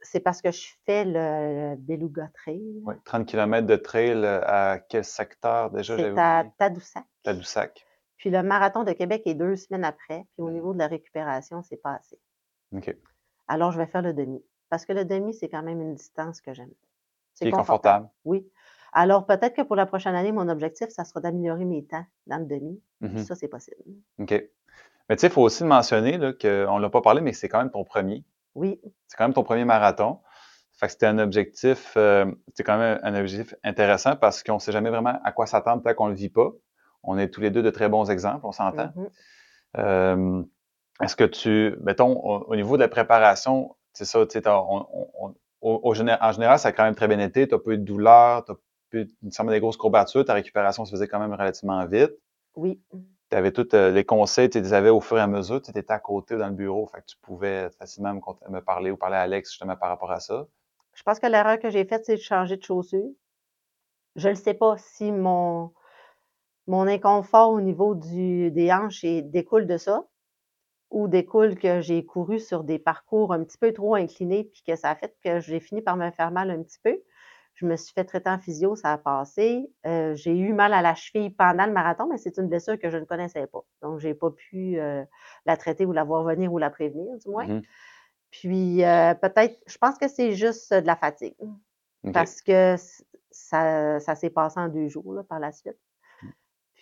c'est 0.00 0.20
parce 0.20 0.40
que 0.42 0.52
je 0.52 0.68
fais 0.86 1.04
le 1.04 1.74
Beluga 1.76 2.28
Trail. 2.34 2.80
Ouais, 2.84 2.96
30 3.04 3.26
km 3.26 3.66
de 3.66 3.76
trail 3.76 4.12
euh, 4.24 4.40
à 4.46 4.78
quel 4.78 5.04
secteur 5.04 5.70
déjà? 5.70 5.96
C'est 5.96 6.16
à? 6.18 6.44
Tadoussac. 6.58 7.04
Tadoussac. 7.24 7.86
Puis 8.18 8.30
le 8.30 8.42
marathon 8.42 8.84
de 8.84 8.92
Québec 8.92 9.22
est 9.26 9.34
deux 9.34 9.56
semaines 9.56 9.84
après. 9.84 10.24
Puis 10.34 10.42
au 10.42 10.50
niveau 10.50 10.72
de 10.72 10.78
la 10.78 10.86
récupération, 10.86 11.62
c'est 11.62 11.76
pas 11.82 11.94
assez. 11.94 12.18
OK. 12.72 12.94
Alors, 13.48 13.72
je 13.72 13.78
vais 13.78 13.86
faire 13.86 14.02
le 14.02 14.12
demi. 14.14 14.42
Parce 14.70 14.84
que 14.86 14.92
le 14.92 15.04
demi, 15.04 15.34
c'est 15.34 15.48
quand 15.48 15.62
même 15.62 15.80
une 15.80 15.94
distance 15.94 16.40
que 16.40 16.54
j'aime. 16.54 16.70
Qui 17.36 17.48
est 17.48 17.50
confortable. 17.50 18.08
Oui. 18.24 18.48
Alors, 18.92 19.26
peut-être 19.26 19.54
que 19.56 19.62
pour 19.62 19.74
la 19.76 19.86
prochaine 19.86 20.14
année, 20.14 20.30
mon 20.32 20.48
objectif, 20.48 20.88
ça 20.90 21.04
sera 21.04 21.20
d'améliorer 21.20 21.64
mes 21.64 21.84
temps 21.84 22.04
dans 22.26 22.38
le 22.38 22.44
demi. 22.46 22.80
Mhm. 23.00 23.18
Ça, 23.18 23.34
c'est 23.34 23.48
possible. 23.48 23.76
OK. 24.20 24.30
Mais 25.08 25.16
tu 25.16 25.20
sais, 25.20 25.26
il 25.26 25.32
faut 25.32 25.42
aussi 25.42 25.64
mentionner 25.64 26.12
qu'on 26.40 26.76
ne 26.76 26.80
l'a 26.80 26.90
pas 26.90 27.00
parlé, 27.02 27.20
mais 27.20 27.32
c'est 27.32 27.48
quand 27.48 27.58
même 27.58 27.70
ton 27.70 27.84
premier. 27.84 28.24
Oui, 28.54 28.80
C'est 29.08 29.16
quand 29.16 29.24
même 29.24 29.34
ton 29.34 29.42
premier 29.42 29.64
marathon. 29.64 30.20
Fait 30.76 30.86
que 30.86 30.92
c'était 30.92 31.06
un 31.06 31.18
objectif, 31.18 31.92
euh, 31.96 32.24
c'était 32.48 32.62
quand 32.64 32.78
même 32.78 32.98
un 33.02 33.14
objectif 33.18 33.54
intéressant 33.64 34.16
parce 34.16 34.42
qu'on 34.42 34.54
ne 34.54 34.58
sait 34.60 34.72
jamais 34.72 34.90
vraiment 34.90 35.18
à 35.24 35.32
quoi 35.32 35.46
s'attendre 35.46 35.82
tant 35.82 35.92
qu'on 35.94 36.06
ne 36.06 36.10
le 36.12 36.16
vit 36.16 36.28
pas. 36.30 36.50
On 37.02 37.18
est 37.18 37.28
tous 37.28 37.40
les 37.40 37.50
deux 37.50 37.62
de 37.62 37.70
très 37.70 37.88
bons 37.88 38.10
exemples, 38.10 38.46
on 38.46 38.52
s'entend. 38.52 38.90
mhm. 38.96 39.08
Euh, 39.78 40.42
Est-ce 41.02 41.16
que 41.16 41.24
tu, 41.24 41.74
mettons, 41.82 42.12
au, 42.24 42.44
au 42.46 42.54
niveau 42.56 42.76
de 42.76 42.82
la 42.82 42.88
préparation, 42.88 43.74
c'est 43.92 44.04
ça, 44.04 44.20
on- 44.20 44.86
on- 45.20 45.34
au- 45.64 45.80
au 45.84 45.94
géné- 45.94 46.18
en 46.22 46.32
général, 46.32 46.58
ça 46.60 46.68
a 46.70 46.72
quand 46.72 46.84
même 46.84 46.96
très 46.96 47.08
bien 47.08 47.20
été. 47.20 47.48
Tu 47.48 47.54
n'as 47.54 47.60
pas 47.60 47.72
eu 47.72 47.78
de 47.78 47.84
douleur, 47.84 48.44
tu 48.46 48.52
n'as 48.52 48.56
pas 48.56 48.98
eu 48.98 49.08
nécessairement 49.22 49.52
des 49.52 49.60
grosses 49.60 49.78
courbatures, 49.78 50.24
ta 50.26 50.34
récupération 50.34 50.84
se 50.86 50.92
faisait 50.92 51.08
quand 51.08 51.20
même 51.20 51.32
relativement 51.34 51.84
vite. 51.86 52.12
oui. 52.56 52.80
Tu 53.30 53.36
avais 53.36 53.52
tous 53.52 53.68
euh, 53.74 53.90
les 53.90 54.04
conseils, 54.04 54.48
tu 54.48 54.60
les 54.60 54.72
avais 54.72 54.88
au 54.90 55.00
fur 55.02 55.18
et 55.18 55.20
à 55.20 55.26
mesure, 55.26 55.60
tu 55.60 55.70
étais 55.70 55.92
à 55.92 55.98
côté 55.98 56.36
dans 56.38 56.48
le 56.48 56.54
bureau, 56.54 56.86
fait 56.86 57.00
que 57.00 57.06
tu 57.06 57.16
pouvais 57.20 57.68
facilement 57.78 58.14
me, 58.48 58.60
parler 58.60 58.90
ou 58.90 58.96
parler 58.96 59.16
à 59.16 59.20
Alex 59.22 59.50
justement 59.50 59.76
par 59.76 59.88
rapport 59.90 60.10
à 60.12 60.20
ça. 60.20 60.46
Je 60.94 61.02
pense 61.02 61.18
que 61.20 61.26
l'erreur 61.26 61.58
que 61.58 61.68
j'ai 61.70 61.84
faite, 61.84 62.04
c'est 62.06 62.16
de 62.16 62.20
changer 62.22 62.56
de 62.56 62.62
chaussures. 62.62 63.10
Je 64.16 64.28
ne 64.28 64.34
sais 64.34 64.54
pas 64.54 64.76
si 64.76 65.12
mon, 65.12 65.72
mon 66.66 66.86
inconfort 66.88 67.50
au 67.50 67.60
niveau 67.60 67.94
du, 67.94 68.50
des 68.52 68.72
hanches 68.72 69.04
découle 69.04 69.66
de 69.66 69.76
ça 69.76 70.04
ou 70.94 71.08
découle 71.08 71.58
que 71.58 71.80
j'ai 71.80 72.06
couru 72.06 72.38
sur 72.38 72.62
des 72.62 72.78
parcours 72.78 73.32
un 73.32 73.42
petit 73.42 73.58
peu 73.58 73.72
trop 73.72 73.96
inclinés, 73.96 74.44
puis 74.44 74.62
que 74.64 74.76
ça 74.76 74.90
a 74.90 74.94
fait 74.94 75.12
que 75.24 75.40
j'ai 75.40 75.58
fini 75.58 75.82
par 75.82 75.96
me 75.96 76.08
faire 76.12 76.30
mal 76.30 76.50
un 76.50 76.62
petit 76.62 76.78
peu. 76.82 76.96
Je 77.54 77.66
me 77.66 77.76
suis 77.76 77.92
fait 77.92 78.04
traiter 78.04 78.30
en 78.30 78.38
physio, 78.38 78.76
ça 78.76 78.92
a 78.92 78.98
passé. 78.98 79.68
Euh, 79.86 80.14
j'ai 80.14 80.36
eu 80.36 80.52
mal 80.52 80.72
à 80.72 80.82
la 80.82 80.94
cheville 80.94 81.30
pendant 81.30 81.66
le 81.66 81.72
marathon, 81.72 82.06
mais 82.08 82.16
c'est 82.16 82.38
une 82.38 82.48
blessure 82.48 82.78
que 82.78 82.90
je 82.90 82.96
ne 82.96 83.04
connaissais 83.04 83.48
pas. 83.48 83.64
Donc, 83.82 83.98
j'ai 83.98 84.14
pas 84.14 84.30
pu 84.30 84.78
euh, 84.78 85.04
la 85.46 85.56
traiter 85.56 85.84
ou 85.84 85.92
la 85.92 86.04
voir 86.04 86.22
venir 86.22 86.52
ou 86.52 86.58
la 86.58 86.70
prévenir, 86.70 87.18
du 87.18 87.28
moins. 87.28 87.46
Mhm. 87.46 87.62
Puis, 88.30 88.84
euh, 88.84 89.14
peut-être, 89.14 89.60
je 89.66 89.78
pense 89.78 89.98
que 89.98 90.06
c'est 90.06 90.32
juste 90.32 90.72
de 90.72 90.86
la 90.86 90.96
fatigue. 90.96 91.34
Parce 92.12 92.40
que 92.42 92.76
ça, 93.30 93.98
ça 93.98 94.14
s'est 94.14 94.30
passé 94.30 94.60
en 94.60 94.68
deux 94.68 94.88
jours 94.88 95.14
là, 95.14 95.24
par 95.24 95.40
la 95.40 95.50
suite. 95.50 95.78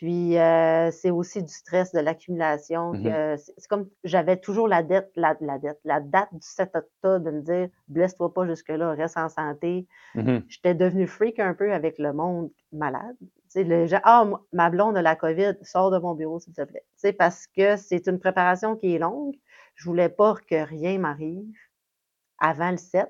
Puis, 0.02 0.36
euh, 0.36 0.90
c'est 0.90 1.12
aussi 1.12 1.44
du 1.44 1.52
stress, 1.52 1.92
de 1.92 2.00
l'accumulation. 2.00 2.92
Mhm. 2.92 3.04
que 3.04 3.36
C'est 3.36 3.68
comme 3.68 3.88
j'avais 4.02 4.36
toujours 4.36 4.66
la 4.66 4.82
dette, 4.82 5.12
la, 5.14 5.36
la 5.40 5.60
dette, 5.60 5.78
la 5.84 6.00
date 6.00 6.28
du 6.32 6.40
7 6.44 6.74
octobre 6.74 7.24
de 7.24 7.30
me 7.30 7.40
dire 7.40 7.68
blesse-toi 7.86 8.34
pas 8.34 8.44
jusque-là, 8.44 8.94
reste 8.94 9.16
en 9.16 9.28
santé. 9.28 9.86
Mhm. 10.16 10.42
J'étais 10.48 10.74
devenue 10.74 11.06
freak 11.06 11.38
un 11.38 11.54
peu 11.54 11.72
avec 11.72 12.00
le 12.00 12.12
monde 12.12 12.50
malade. 12.72 13.14
Tu 13.20 13.28
sais, 13.50 13.62
le 13.62 13.86
genre, 13.86 14.00
ah, 14.02 14.28
ma 14.52 14.70
blonde 14.70 14.96
a 14.96 15.02
la 15.02 15.14
COVID, 15.14 15.58
sors 15.62 15.92
de 15.92 15.98
mon 15.98 16.16
bureau, 16.16 16.40
s'il 16.40 16.52
te 16.52 16.62
plaît. 16.62 16.82
Tu 16.94 17.02
sais, 17.02 17.12
parce 17.12 17.46
que 17.46 17.76
c'est 17.76 18.08
une 18.08 18.18
préparation 18.18 18.74
qui 18.74 18.96
est 18.96 18.98
longue. 18.98 19.36
Je 19.76 19.84
voulais 19.84 20.08
pas 20.08 20.34
que 20.50 20.64
rien 20.66 20.98
m'arrive 20.98 21.54
avant 22.38 22.72
le 22.72 22.76
7. 22.76 23.08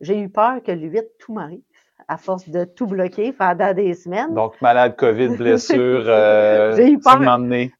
J'ai 0.00 0.18
eu 0.18 0.30
peur 0.30 0.62
que 0.62 0.72
le 0.72 0.88
8, 0.88 1.04
tout 1.18 1.34
m'arrive, 1.34 1.60
à 2.08 2.16
force 2.16 2.48
de 2.48 2.64
tout 2.64 2.86
bloquer 2.86 3.32
pendant 3.32 3.74
des 3.74 3.94
semaines. 3.94 4.32
Donc, 4.34 4.60
malade, 4.60 4.96
COVID, 4.96 5.36
blessure, 5.36 5.76
euh, 6.06 6.76
J'ai 6.76 6.92
eu 6.92 6.98
peur. 6.98 7.18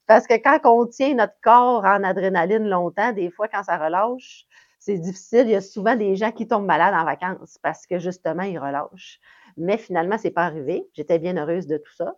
Parce 0.06 0.26
que 0.26 0.34
quand 0.34 0.58
on 0.64 0.86
tient 0.86 1.14
notre 1.14 1.34
corps 1.42 1.84
en 1.84 2.02
adrénaline 2.02 2.68
longtemps, 2.68 3.12
des 3.12 3.30
fois, 3.30 3.48
quand 3.48 3.62
ça 3.62 3.76
relâche, 3.76 4.46
c'est 4.78 4.98
difficile. 4.98 5.42
Il 5.46 5.50
y 5.50 5.54
a 5.54 5.60
souvent 5.60 5.96
des 5.96 6.16
gens 6.16 6.32
qui 6.32 6.48
tombent 6.48 6.66
malades 6.66 6.94
en 6.94 7.04
vacances 7.04 7.58
parce 7.62 7.86
que 7.86 7.98
justement, 7.98 8.42
ils 8.42 8.58
relâchent. 8.58 9.20
Mais 9.56 9.78
finalement, 9.78 10.18
c'est 10.18 10.30
pas 10.30 10.44
arrivé. 10.44 10.86
J'étais 10.92 11.18
bien 11.18 11.36
heureuse 11.36 11.66
de 11.66 11.76
tout 11.78 11.94
ça. 11.94 12.14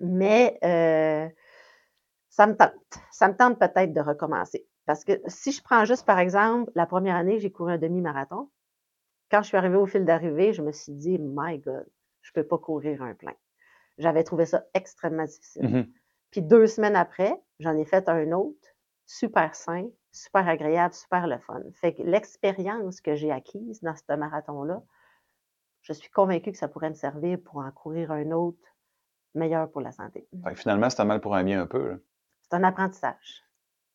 Mais 0.00 0.58
euh, 0.64 1.28
ça 2.30 2.46
me 2.46 2.56
tente. 2.56 2.72
Ça 3.10 3.28
me 3.28 3.36
tente 3.36 3.58
peut-être 3.58 3.92
de 3.92 4.00
recommencer. 4.00 4.66
Parce 4.86 5.04
que 5.04 5.20
si 5.26 5.52
je 5.52 5.62
prends 5.62 5.84
juste, 5.84 6.04
par 6.04 6.18
exemple, 6.18 6.70
la 6.74 6.86
première 6.86 7.16
année, 7.16 7.38
j'ai 7.38 7.50
couru 7.50 7.72
un 7.72 7.78
demi-marathon. 7.78 8.50
Quand 9.30 9.42
je 9.42 9.48
suis 9.48 9.56
arrivée 9.56 9.76
au 9.76 9.86
fil 9.86 10.04
d'arrivée, 10.04 10.52
je 10.52 10.62
me 10.62 10.72
suis 10.72 10.92
dit, 10.92 11.18
My 11.18 11.58
God, 11.58 11.86
je 12.22 12.32
peux 12.32 12.44
pas 12.44 12.58
courir 12.58 13.02
un 13.02 13.14
plein. 13.14 13.34
J'avais 13.98 14.24
trouvé 14.24 14.46
ça 14.46 14.64
extrêmement 14.74 15.24
difficile. 15.24 15.68
Mhm. 15.68 15.92
Puis 16.30 16.42
deux 16.42 16.66
semaines 16.66 16.96
après, 16.96 17.40
j'en 17.60 17.76
ai 17.76 17.84
fait 17.84 18.08
un 18.08 18.32
autre, 18.32 18.68
super 19.06 19.54
sain, 19.54 19.86
super 20.10 20.48
agréable, 20.48 20.94
super 20.94 21.26
le 21.26 21.38
fun. 21.38 21.62
Fait 21.74 21.94
que 21.94 22.02
l'expérience 22.02 23.00
que 23.00 23.14
j'ai 23.14 23.30
acquise 23.30 23.80
dans 23.82 23.94
ce 23.94 24.14
marathon-là, 24.14 24.82
je 25.82 25.92
suis 25.92 26.10
convaincue 26.10 26.50
que 26.50 26.58
ça 26.58 26.68
pourrait 26.68 26.90
me 26.90 26.94
servir 26.94 27.38
pour 27.44 27.58
en 27.58 27.70
courir 27.70 28.10
un 28.10 28.30
autre 28.30 28.58
meilleur 29.34 29.70
pour 29.70 29.80
la 29.80 29.92
santé. 29.92 30.26
Finalement, 30.54 30.88
c'est 30.88 31.00
un 31.00 31.04
mal 31.04 31.20
pour 31.20 31.34
un 31.34 31.44
bien 31.44 31.60
un 31.60 31.66
peu. 31.66 32.02
C'est 32.42 32.54
un 32.54 32.64
apprentissage. 32.64 33.44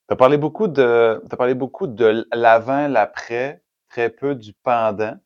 Tu 0.07 0.13
as 0.13 0.15
parlé 0.15 0.37
beaucoup 0.37 0.67
de, 0.67 1.23
t'as 1.29 1.37
parlé 1.37 1.55
beaucoup 1.55 1.87
de 1.87 2.27
l'avant, 2.33 2.87
l'après, 2.87 3.63
très 3.89 4.09
peu 4.09 4.35
du 4.35 4.53
pendant. 4.53 5.17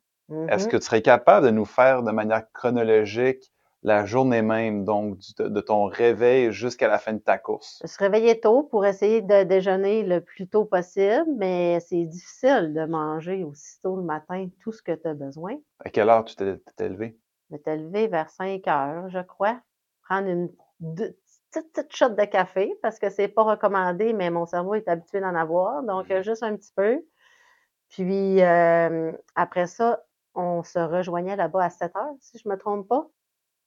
Est-ce 0.48 0.66
Mhm. 0.66 0.72
que 0.72 0.78
tu 0.78 0.84
serais 0.86 1.02
capable 1.02 1.46
de 1.46 1.52
nous 1.52 1.66
faire 1.66 2.04
de 2.04 2.12
manière 2.12 2.44
chronologique 2.54 3.52
la 3.84 4.06
journée 4.06 4.42
même, 4.42 4.86
donc 4.86 5.18
du- 5.18 5.34
de, 5.38 5.60
ton 5.62 5.86
réveil 5.86 6.52
jusqu'à 6.52 6.88
la 6.88 6.98
fin 6.98 7.14
de 7.14 7.18
ta 7.20 7.38
course? 7.38 7.82
Je 7.86 7.98
réveillée 8.00 8.40
tôt 8.40 8.64
pour 8.64 8.86
essayer 8.86 9.22
de 9.22 9.44
déjeuner 9.44 10.04
le 10.04 10.22
plus 10.22 10.48
tôt 10.48 10.64
possible, 10.66 11.26
mais 11.38 11.80
c'est 11.82 12.06
difficile 12.06 12.74
de 12.74 12.86
manger 12.86 13.44
aussitôt 13.44 13.98
le 13.98 14.04
matin 14.04 14.48
tout 14.64 14.72
ce 14.72 14.82
que 14.82 14.94
tu 14.94 15.08
as 15.08 15.14
besoin. 15.14 15.56
À 15.84 15.90
quelle 15.90 16.10
heure 16.10 16.24
tu 16.24 16.36
t'es 16.36 16.90
levé? 16.90 17.18
Je 17.50 17.56
m'étais 17.56 17.76
levée 17.76 18.08
vers 18.08 18.30
5 18.30 18.66
heures, 18.68 19.10
je 19.10 19.20
crois. 19.20 19.60
Prendre 20.08 20.30
une 20.30 20.50
deux- 20.80 21.16
petite, 21.52 21.74
petite 21.74 21.96
shot 21.96 22.10
de 22.10 22.24
café 22.26 22.74
parce 22.82 23.00
que 23.00 23.10
c'est 23.10 23.28
pas 23.28 23.44
recommandé, 23.44 24.14
mais 24.14 24.30
mon 24.30 24.46
cerveau 24.46 24.76
est 24.76 24.88
habitué 24.88 25.20
d'en 25.20 25.36
avoir. 25.36 25.84
Donc, 25.84 26.10
euh, 26.10 26.24
juste 26.24 26.42
un 26.44 26.56
petit 26.56 26.72
peu. 26.76 27.04
Puis, 27.94 28.42
euh, 28.42 29.12
après 29.36 29.68
ça, 29.68 30.04
on 30.34 30.64
se 30.64 30.80
rejoignait 30.80 31.36
là-bas 31.36 31.66
à 31.66 31.70
7 31.70 31.96
heures, 31.96 32.16
si 32.22 32.40
je 32.40 32.50
me 32.50 32.58
trompe 32.58 32.88
pas. 32.88 33.08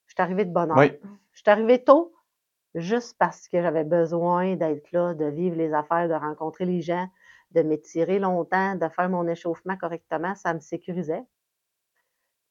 Je 0.07 0.15
suis 0.15 0.21
arrivée 0.21 0.43
de 0.43 0.51
bonne 0.51 0.69
heure. 0.69 0.77
Oui. 0.77 0.91
Je 1.31 1.39
suis 1.39 1.49
arrivée 1.49 1.81
tôt 1.81 2.13
juste 2.75 3.15
parce 3.17 3.47
que 3.47 3.61
j'avais 3.61 3.85
besoin 3.85 4.57
d'être 4.57 4.91
là, 4.91 5.13
de 5.13 5.25
vivre 5.27 5.55
les 5.55 5.73
affaires, 5.73 6.09
de 6.09 6.13
rencontrer 6.13 6.65
les 6.65 6.81
gens, 6.81 7.07
de 7.51 7.61
m'étirer 7.61 8.19
longtemps, 8.19 8.75
de 8.75 8.89
faire 8.89 9.07
mon 9.07 9.25
échauffement 9.29 9.77
correctement. 9.77 10.35
Ça 10.35 10.53
me 10.53 10.59
sécurisait. 10.59 11.23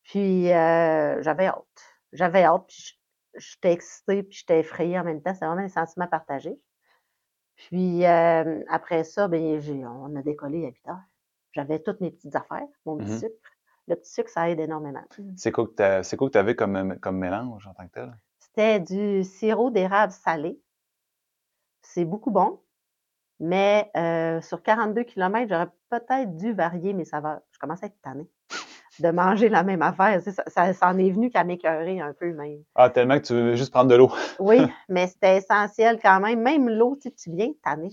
Puis, 0.03 0.51
euh, 0.55 1.21
j'avais 1.21 1.49
hâte. 1.49 1.99
J'avais 2.15 2.45
hâte, 2.45 2.65
puis 2.69 2.99
j'étais 3.35 3.73
excitée, 3.75 4.23
puis 4.23 4.39
j'étais 4.39 4.61
effrayée 4.61 4.99
en 4.99 5.05
même 5.05 5.21
temps. 5.21 5.35
C'est 5.35 5.45
vraiment 5.45 5.61
un 5.61 5.69
sentiment 5.69 6.07
partagé. 6.07 6.59
Puis, 7.57 8.07
euh, 8.07 8.63
après 8.71 9.05
ça, 9.05 9.29
ben, 9.29 9.61
j'ai, 9.61 9.85
on 9.85 10.17
a 10.17 10.23
décollé 10.23 10.65
à 10.65 10.69
8 10.69 10.89
heures. 10.89 11.05
J'avais 11.57 11.79
toutes 11.79 12.03
mes 12.03 12.11
petites 12.11 12.37
affaires, 12.37 12.67
mon 12.85 12.99
petit 12.99 13.13
Mhm. 13.13 13.19
sucre. 13.21 13.35
Le 13.89 13.97
petit 13.97 14.13
sucre, 14.13 14.29
ça 14.29 14.51
aide 14.51 14.61
énormément. 14.61 15.03
C'est 15.37 15.53
quoi 15.53 15.67
que 15.67 15.73
t'as- 15.73 16.03
c'est 16.03 16.17
quoi 16.19 16.29
que 16.29 16.33
tu 16.33 16.39
avais 16.39 16.55
comme, 16.55 16.99
comme 17.01 17.17
mélange 17.19 17.67
en 17.67 17.73
tant 17.73 17.87
que 17.87 17.93
tel? 17.93 18.15
C'était 18.41 18.79
du 18.81 19.25
sirop 19.25 19.71
d'érable 19.71 20.13
salé. 20.13 20.61
C'est 21.83 22.05
beaucoup 22.05 22.31
bon, 22.31 22.61
mais 23.41 23.91
euh, 23.97 24.41
sur 24.43 24.63
42 24.63 25.05
km, 25.05 25.49
j'aurais 25.49 25.71
peut-être 25.89 26.37
dû 26.37 26.53
varier 26.53 26.93
mes 26.93 27.05
saveurs. 27.07 27.41
Je 27.53 27.59
commençais 27.59 27.87
à 27.87 27.89
être 27.89 28.01
tannée 28.03 28.29
de 28.99 29.11
manger 29.11 29.49
la 29.49 29.63
même 29.63 29.83
affaire. 29.83 30.21
Ça, 30.23 30.33
ça, 30.47 30.73
ça 30.75 30.89
en 30.89 30.99
est 30.99 31.11
venu 31.11 31.31
qu'à 31.31 31.45
m'écœurer 31.45 32.01
un 32.01 32.13
peu 32.13 32.33
même. 32.33 32.63
Ah, 32.75 32.91
tellement 32.91 33.19
que 33.19 33.25
tu 33.27 33.33
veux 33.35 33.55
juste 33.57 33.73
prendre 33.73 33.91
de 33.91 33.95
l'eau. 33.95 34.11
Oui, 34.41 34.59
mais 34.89 35.07
c'était 35.07 35.39
essentiel 35.39 35.99
quand 36.03 36.21
même. 36.21 36.41
Même 36.43 36.69
l'eau, 36.69 36.99
tu 37.01 37.31
viens 37.31 37.53
tanner. 37.63 37.91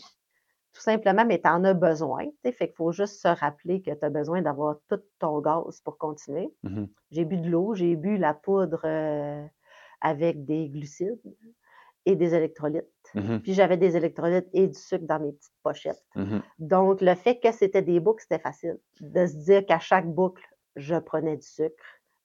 Tout 0.74 0.82
simplement, 0.82 1.24
mais 1.25 1.39
tu 1.39 1.48
en 1.48 1.63
as 1.65 1.74
besoin. 1.75 2.25
Fait 2.44 2.53
qu'il 2.68 2.75
faut 2.75 2.92
juste 2.92 3.22
se 3.22 3.27
rappeler 3.27 3.82
que 3.82 3.92
tu 3.92 4.03
as 4.06 4.10
besoin 4.10 4.42
d'avoir 4.42 4.77
tout 4.89 5.00
ton 5.20 5.39
gaz 5.39 5.82
pour 5.82 5.98
continuer. 5.98 6.50
Mhm. 6.63 6.88
J'ai 7.12 7.25
bu 7.25 7.38
de 7.38 7.48
l'eau, 7.50 7.75
j'ai 7.75 7.96
bu 7.96 8.18
la 8.18 8.34
poudre 8.34 8.82
euh, 8.86 9.46
avec 10.01 10.46
des 10.46 10.70
glucides 10.70 11.20
et 12.06 12.15
des 12.15 12.34
électrolytes. 12.34 12.84
Mhm. 13.13 13.42
Puis 13.42 13.53
j'avais 13.53 13.77
des 13.77 13.96
électrolytes 13.96 14.48
et 14.51 14.68
du 14.68 14.74
sucre 14.77 15.06
dans 15.06 15.20
mes 15.20 15.32
petites 15.32 15.53
pochettes. 15.62 16.03
Mhm. 16.15 16.42
Donc, 16.60 17.01
le 17.01 17.13
fait 17.15 17.39
que 17.39 17.51
c'était 17.51 17.84
des 17.84 18.00
boucles, 18.00 18.24
c'était 18.27 18.42
facile. 18.42 18.77
De 19.00 19.25
se 19.27 19.36
dire 19.36 19.65
qu'à 19.65 19.80
chaque 19.80 20.08
boucle, 20.08 20.44
je 20.75 20.96
prenais 20.96 21.38
du 21.38 21.46
sucre, 21.48 21.75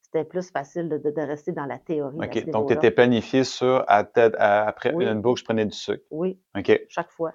c'était 0.01 0.25
plus 0.25 0.51
facile 0.51 0.89
de, 0.89 0.97
de- 0.97 1.11
de 1.11 1.21
rester 1.21 1.53
dans 1.53 1.67
la 1.67 1.79
théorie. 1.79 2.17
OK. 2.19 2.49
Donc, 2.49 2.69
tu 2.69 2.73
étais 2.75 2.91
planifié 2.91 3.45
sur, 3.45 3.85
à 3.89 4.05
tête, 4.05 4.35
à- 4.39 4.67
après 4.67 4.95
Oui. 4.95 5.05
une 5.07 5.21
boucle, 5.21 5.41
je 5.41 5.45
prenais 5.45 5.67
du 5.67 5.77
sucre. 5.77 6.03
Oui, 6.11 6.41
OK. 6.57 6.81
chaque 6.89 7.11
fois. 7.11 7.35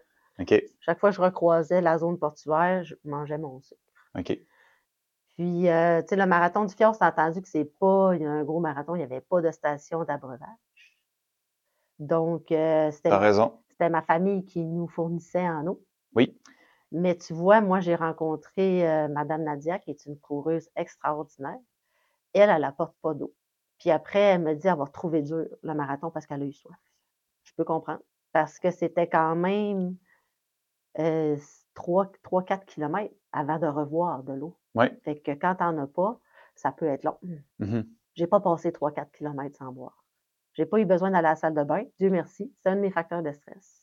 Chaque 0.80 1.00
fois 1.00 1.10
que 1.10 1.16
je 1.16 1.22
recroisais 1.22 1.82
la 1.82 1.98
zone 1.98 2.18
portuaire, 2.18 2.84
je 2.84 2.96
mangeais 3.04 3.38
mon 3.38 3.62
sucre. 3.62 3.80
OK. 4.18 4.38
Puis, 5.36 5.70
euh, 5.70 6.02
tu 6.02 6.10
sais, 6.10 6.16
le 6.16 6.26
marathon 6.26 6.66
du 6.66 6.74
Fjord, 6.76 6.96
c'est 6.96 7.06
entendu 7.06 7.42
que 7.42 7.48
c'est 7.48 7.66
pas 7.66 8.16
il 8.16 8.22
y 8.22 8.26
a 8.26 8.32
un 8.32 8.44
gros 8.44 8.60
marathon, 8.60 8.96
il 8.96 9.00
n'y 9.00 9.04
avait 9.04 9.22
pas 9.22 9.42
de 9.42 9.52
station 9.52 10.04
d'abreuvage. 10.04 10.48
Donc, 12.00 12.52
euh, 12.52 12.92
c'était 12.92 13.90
ma 13.90 14.02
famille 14.02 14.46
qui 14.46 14.64
nous 14.64 14.88
fournissait 14.88 15.48
en 15.48 15.68
eau. 15.68 15.84
Oui. 16.16 16.40
Mais 16.92 17.18
tu 17.18 17.34
vois, 17.34 17.62
moi, 17.62 17.80
j'ai 17.80 17.96
rencontré 17.96 18.88
euh, 18.88 19.08
Madame 19.08 19.44
Nadia, 19.44 19.80
qui 19.80 19.90
est 19.90 20.06
une 20.06 20.20
coureuse 20.20 20.70
extraordinaire. 20.76 21.58
Elle, 22.34 22.50
elle 22.50 22.64
apporte 22.64 22.96
pas 23.02 23.16
d'eau. 23.16 23.34
Puis 23.80 23.90
après, 23.90 24.20
elle 24.20 24.42
me 24.42 24.54
dit 24.54 24.68
avoir 24.68 24.92
trouvé 24.92 25.24
dur 25.24 25.48
le 25.62 25.74
marathon 25.74 26.12
parce 26.12 26.28
qu'elle 26.28 26.44
a 26.44 26.46
eu 26.46 26.54
soif. 26.54 26.78
Je 27.44 27.54
peux 27.56 27.64
comprendre. 27.64 28.02
Parce 28.32 28.60
que 28.60 28.70
c'était 28.70 29.08
quand 29.08 29.36
même 29.36 29.98
euh, 31.00 31.36
3-4 31.76 32.66
kilomètres 32.66 33.14
avant 33.32 33.60
de 33.60 33.68
revoir 33.68 34.24
de 34.24 34.34
l'eau. 34.34 34.56
Oui. 34.76 34.86
Fait 35.04 35.18
que 35.20 35.32
quand 35.32 35.56
t'en 35.56 35.78
as 35.78 35.88
pas, 35.88 36.20
ça 36.56 36.72
peut 36.72 36.88
être 36.88 37.04
long. 37.04 37.18
Mhm. 37.60 37.86
J'ai 38.16 38.28
pas 38.28 38.40
passé 38.40 38.72
3-4 38.72 39.12
kilomètres 39.12 39.58
sans 39.58 39.72
boire. 39.72 40.04
J'ai 40.54 40.66
pas 40.68 40.80
eu 40.80 40.86
besoin 40.86 41.10
d'aller 41.12 41.28
à 41.28 41.32
la 41.32 41.36
salle 41.36 41.56
de 41.56 41.64
bain. 41.64 41.84
Dieu 42.00 42.10
merci. 42.12 42.54
C'est 42.62 42.70
un 42.70 42.76
de 42.76 42.82
mes 42.82 42.92
facteurs 42.92 43.24
de 43.24 43.32
stress. 43.32 43.80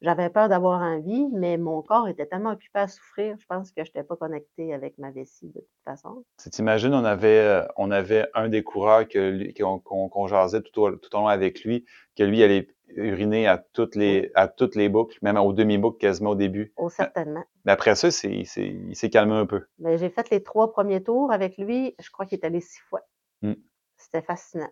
J'avais 0.00 0.30
peur 0.30 0.48
d'avoir 0.48 0.80
envie, 0.80 1.26
mais 1.32 1.56
mon 1.56 1.82
corps 1.82 2.06
était 2.08 2.26
tellement 2.26 2.52
occupé 2.52 2.78
à 2.78 2.86
souffrir, 2.86 3.36
je 3.40 3.46
pense 3.46 3.72
que 3.72 3.82
je 3.82 3.88
n'étais 3.90 4.04
pas 4.04 4.14
connectée 4.14 4.72
avec 4.72 4.96
ma 4.96 5.10
vessie 5.10 5.48
de 5.48 5.58
toute 5.60 5.68
façon. 5.84 6.24
Tu 6.40 6.50
t'imagines, 6.50 6.94
on 6.94 7.04
avait, 7.04 7.40
euh, 7.40 7.66
on 7.76 7.90
avait 7.90 8.28
un 8.34 8.48
des 8.48 8.62
coureurs 8.62 9.08
que 9.08 9.18
lui- 9.30 9.54
qu'on 9.54 9.80
qu'on 9.80 10.08
qu'on 10.08 10.28
jasait 10.28 10.62
tout 10.62 10.80
au, 10.80 10.90
tout 10.94 11.14
au 11.16 11.18
long 11.18 11.26
avec 11.26 11.64
lui, 11.64 11.84
que 12.16 12.22
lui 12.22 12.44
allait 12.44 12.68
uriner 12.94 13.46
à 13.46 13.58
toutes 13.58 13.94
les, 13.94 14.30
à 14.34 14.48
toutes 14.48 14.74
les 14.74 14.88
boucles, 14.88 15.18
même 15.22 15.36
aux 15.36 15.52
demi-boucles 15.52 15.98
quasiment 15.98 16.30
au 16.30 16.34
début. 16.34 16.72
Oh, 16.76 16.88
certainement. 16.88 17.44
Mais 17.64 17.72
après 17.72 17.94
ça, 17.94 18.10
c'est, 18.10 18.42
c'est, 18.44 18.66
il 18.66 18.96
s'est 18.96 19.10
calmé 19.10 19.34
un 19.34 19.46
peu. 19.46 19.66
Mais 19.78 19.98
j'ai 19.98 20.10
fait 20.10 20.30
les 20.30 20.42
trois 20.42 20.72
premiers 20.72 21.02
tours 21.02 21.32
avec 21.32 21.58
lui. 21.58 21.94
Je 22.00 22.10
crois 22.10 22.26
qu'il 22.26 22.38
est 22.38 22.44
allé 22.44 22.60
six 22.60 22.80
fois. 22.88 23.00
Mm. 23.42 23.54
C'était 23.96 24.22
fascinant. 24.22 24.70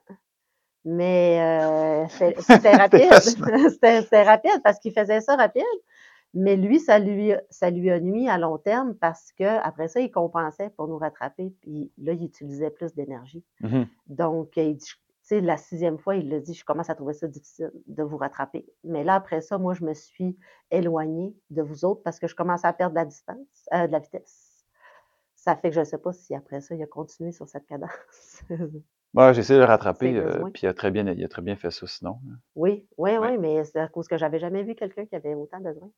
Mais 0.85 1.39
euh, 1.41 2.07
c'était 2.41 2.77
rapide. 2.77 3.13
C'était 3.71 4.03
c'était 4.03 4.23
rapide 4.23 4.61
parce 4.63 4.79
qu'il 4.79 4.93
faisait 4.93 5.21
ça 5.21 5.37
rapide. 5.37 5.65
Mais 6.35 6.57
lui, 6.57 6.81
ça 6.81 6.99
lui, 6.99 7.33
ça 7.49 7.71
lui 7.71 7.91
a 7.91 7.99
nuit 7.99 8.29
à 8.29 8.37
long 8.37 8.59
terme 8.59 8.95
parce 8.95 9.33
que 9.33 9.45
après 9.45 9.89
ça, 9.89 10.01
il 10.01 10.11
compensait 10.11 10.69
pour 10.71 10.87
nous 10.87 10.99
rattraper, 10.99 11.55
puis 11.63 11.91
là, 11.97 12.13
il 12.13 12.25
utilisait 12.25 12.71
plus 12.71 12.95
d'énergie. 12.95 13.43
Mhm. 13.61 13.87
Donc, 14.09 14.57
il 14.57 14.77
dit, 14.77 14.93
sais, 15.27 15.41
la 15.41 15.57
sixième 15.57 15.99
fois, 15.99 16.17
il 16.17 16.29
l'a 16.29 16.41
dit, 16.41 16.55
je 16.55 16.65
commence 16.65 16.91
à 16.91 16.95
trouver 16.95 17.13
ça 17.15 17.27
difficile 17.27 17.71
de 17.87 18.03
vous 18.03 18.17
rattraper. 18.17 18.67
Mais 18.85 19.05
là, 19.05 19.15
après 19.15 19.41
ça, 19.41 19.59
moi, 19.59 19.75
je 19.75 19.85
me 19.85 19.95
suis 19.95 20.37
éloignée 20.71 21.35
de 21.51 21.63
vous 21.63 21.85
autres 21.85 22.03
parce 22.03 22.19
que 22.19 22.27
je 22.29 22.35
commençais 22.35 22.67
à 22.67 22.73
perdre 22.73 22.95
de 22.95 23.01
la 23.01 23.05
distance, 23.07 23.69
euh, 23.75 23.87
de 23.87 23.93
la 23.93 23.99
vitesse. 23.99 24.65
Ça 25.35 25.55
fait 25.57 25.69
que 25.71 25.75
je 25.75 25.81
ne 25.81 25.85
sais 25.85 25.99
pas 25.99 26.13
si 26.13 26.35
après 26.35 26.61
ça, 26.61 26.75
il 26.75 26.83
a 26.83 26.87
continué 26.87 27.33
sur 27.33 27.49
cette 27.49 27.67
cadence. 27.67 28.43
Ouais, 29.15 29.33
j'ai 29.35 29.41
essayé 29.41 29.59
de 29.59 29.65
le 29.65 29.69
rattraper, 29.69 30.17
euh, 30.17 30.45
puis 30.53 30.63
il 30.65 30.67
a 30.69 30.75
très 30.75 30.91
bien, 30.91 31.07
il 31.07 31.25
a 31.25 31.29
très 31.29 31.43
bien 31.43 31.57
fait 31.57 31.71
ça 31.71 31.87
sinon. 31.87 32.19
là. 32.27 32.35
oui, 32.55 32.87
oui, 32.97 33.17
Ouais. 33.17 33.31
oui, 33.31 33.39
mais 33.39 33.65
c'est 33.65 33.79
à 33.79 33.89
cause 33.89 34.09
que 34.09 34.19
j'avais 34.19 34.39
jamais 34.39 34.63
vu 34.65 34.75
quelqu'un 34.75 35.07
qui 35.07 35.15
avait 35.15 35.35
autant 35.35 35.61
besoin. 35.61 35.91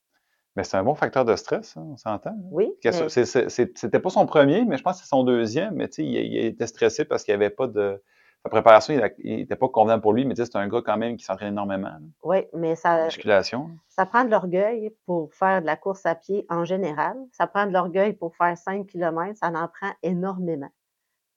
Mais 0.56 0.64
c'est 0.64 0.76
un 0.76 0.82
bon 0.82 0.94
facteur 0.94 1.24
de 1.24 1.36
stress, 1.36 1.76
hein, 1.76 1.86
on 1.86 1.96
s'entend. 1.96 2.30
là. 2.30 2.36
Oui, 2.50 2.72
mais- 2.84 3.08
C'était 3.08 4.00
pas 4.00 4.10
son 4.10 4.26
premier, 4.26 4.64
mais 4.64 4.76
je 4.76 4.82
pense 4.82 4.96
que 4.98 5.02
c'est 5.04 5.08
son 5.08 5.22
deuxième. 5.22 5.74
Mais 5.74 5.88
tu 5.88 5.96
sais, 5.96 6.04
il, 6.04 6.14
il 6.16 6.44
était 6.46 6.66
stressé 6.66 7.04
parce 7.04 7.22
qu'il 7.22 7.32
n'y 7.32 7.36
avait 7.44 7.54
pas 7.54 7.68
de. 7.68 8.02
Sa 8.48 8.50
préparation, 8.50 8.94
il 9.18 9.36
n'était 9.36 9.56
pas 9.56 9.68
convenable 9.68 10.00
pour 10.02 10.12
lui, 10.14 10.24
mais 10.24 10.34
tu 10.34 10.42
sais, 10.42 10.50
c'est 10.50 10.56
un 10.58 10.68
gars 10.68 10.80
quand 10.84 10.96
même 10.96 11.16
qui 11.16 11.24
s'entraîne 11.24 11.52
énormément. 11.52 11.90
oui, 12.22 12.46
mais 12.54 12.74
ça, 12.76 13.04
Musculation. 13.04 13.70
ça 13.88 14.06
prend 14.06 14.24
de 14.24 14.30
l'orgueil 14.30 14.90
pour 15.06 15.32
faire 15.34 15.60
de 15.60 15.66
la 15.66 15.76
course 15.76 16.06
à 16.06 16.14
pied 16.14 16.46
en 16.48 16.64
général. 16.64 17.16
Ça 17.32 17.46
prend 17.46 17.66
de 17.66 17.72
l'orgueil 17.72 18.14
pour 18.14 18.34
faire 18.36 18.56
5 18.56 18.86
km. 18.86 19.36
Ça 19.38 19.48
en 19.48 19.68
prend 19.68 19.92
énormément 20.02 20.70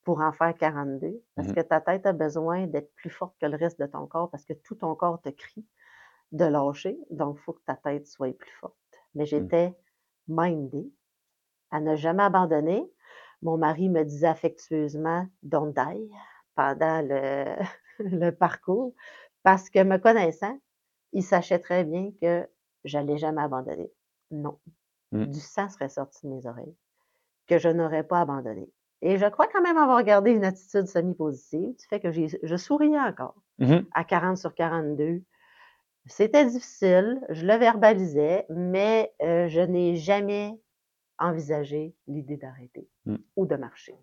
pour 0.03 0.21
en 0.21 0.31
faire 0.31 0.55
42. 0.57 1.21
Parce 1.35 1.49
Mhm. 1.49 1.55
que 1.55 1.61
ta 1.61 1.81
tête 1.81 2.05
a 2.05 2.13
besoin 2.13 2.65
d'être 2.65 2.93
plus 2.95 3.09
forte 3.09 3.35
que 3.39 3.45
le 3.45 3.57
reste 3.57 3.79
de 3.79 3.85
ton 3.85 4.07
corps 4.07 4.29
parce 4.31 4.45
que 4.45 4.53
tout 4.53 4.75
ton 4.75 4.95
corps 4.95 5.21
te 5.21 5.29
crie 5.29 5.65
de 6.31 6.45
lâcher. 6.45 6.97
Donc, 7.09 7.37
il 7.39 7.43
faut 7.43 7.53
que 7.53 7.61
ta 7.65 7.75
tête 7.75 8.07
soit 8.07 8.35
plus 8.37 8.51
forte. 8.59 8.75
Mais 9.15 9.25
j'étais 9.25 9.75
mindée 10.27 10.89
à 11.71 11.79
ne 11.81 11.95
jamais 11.95 12.23
abandonner. 12.23 12.89
Mon 13.41 13.57
mari 13.57 13.89
me 13.89 14.03
disait 14.03 14.27
affectueusement 14.27 15.27
Don't 15.43 15.73
die 15.73 16.09
pendant 16.55 17.01
le, 17.01 17.45
le 17.99 18.31
parcours 18.31 18.93
parce 19.43 19.69
que 19.69 19.83
me 19.83 19.97
connaissant, 19.97 20.59
il 21.13 21.23
sachait 21.23 21.59
très 21.59 21.83
bien 21.83 22.11
que 22.21 22.47
j'allais 22.83 23.17
jamais 23.17 23.41
abandonner. 23.41 23.91
Non. 24.31 24.59
Mm. 25.11 25.25
Du 25.25 25.39
sang 25.39 25.69
serait 25.69 25.89
sorti 25.89 26.25
de 26.27 26.33
mes 26.33 26.45
oreilles, 26.47 26.75
que 27.47 27.57
je 27.57 27.69
n'aurais 27.69 28.03
pas 28.03 28.21
abandonné. 28.21 28.69
Et 29.01 29.17
je 29.17 29.25
crois 29.27 29.47
quand 29.47 29.61
même 29.63 29.77
avoir 29.77 30.03
gardé 30.03 30.31
une 30.31 30.45
attitude 30.45 30.87
semi-positive, 30.87 31.75
du 31.75 31.87
fait 31.87 31.99
que 31.99 32.11
je 32.11 32.57
souriais 32.57 32.99
encore 32.99 33.35
Mhm. 33.59 33.85
à 33.93 34.03
40 34.03 34.37
sur 34.37 34.53
42. 34.55 35.23
C'était 36.07 36.45
difficile, 36.45 37.21
je 37.29 37.45
le 37.45 37.55
verbalisais, 37.55 38.45
mais 38.49 39.13
euh, 39.21 39.47
je 39.47 39.61
n'ai 39.61 39.95
jamais 39.95 40.59
envisagé 41.19 41.95
l'idée 42.07 42.37
d'arrêter 42.37 42.87
Mm. 43.05 43.17
ou 43.35 43.45
de 43.45 43.55
marcher. 43.55 43.95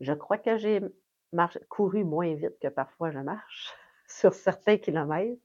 Je 0.00 0.12
crois 0.12 0.38
que 0.38 0.56
j'ai 0.56 0.80
marché- 1.34 1.60
couru 1.68 2.04
moins 2.04 2.34
vite 2.34 2.58
que 2.60 2.68
parfois 2.68 3.10
je 3.10 3.18
marche 3.18 3.74
sur 4.08 4.34
certains 4.34 4.78
kilomètres, 4.78 5.40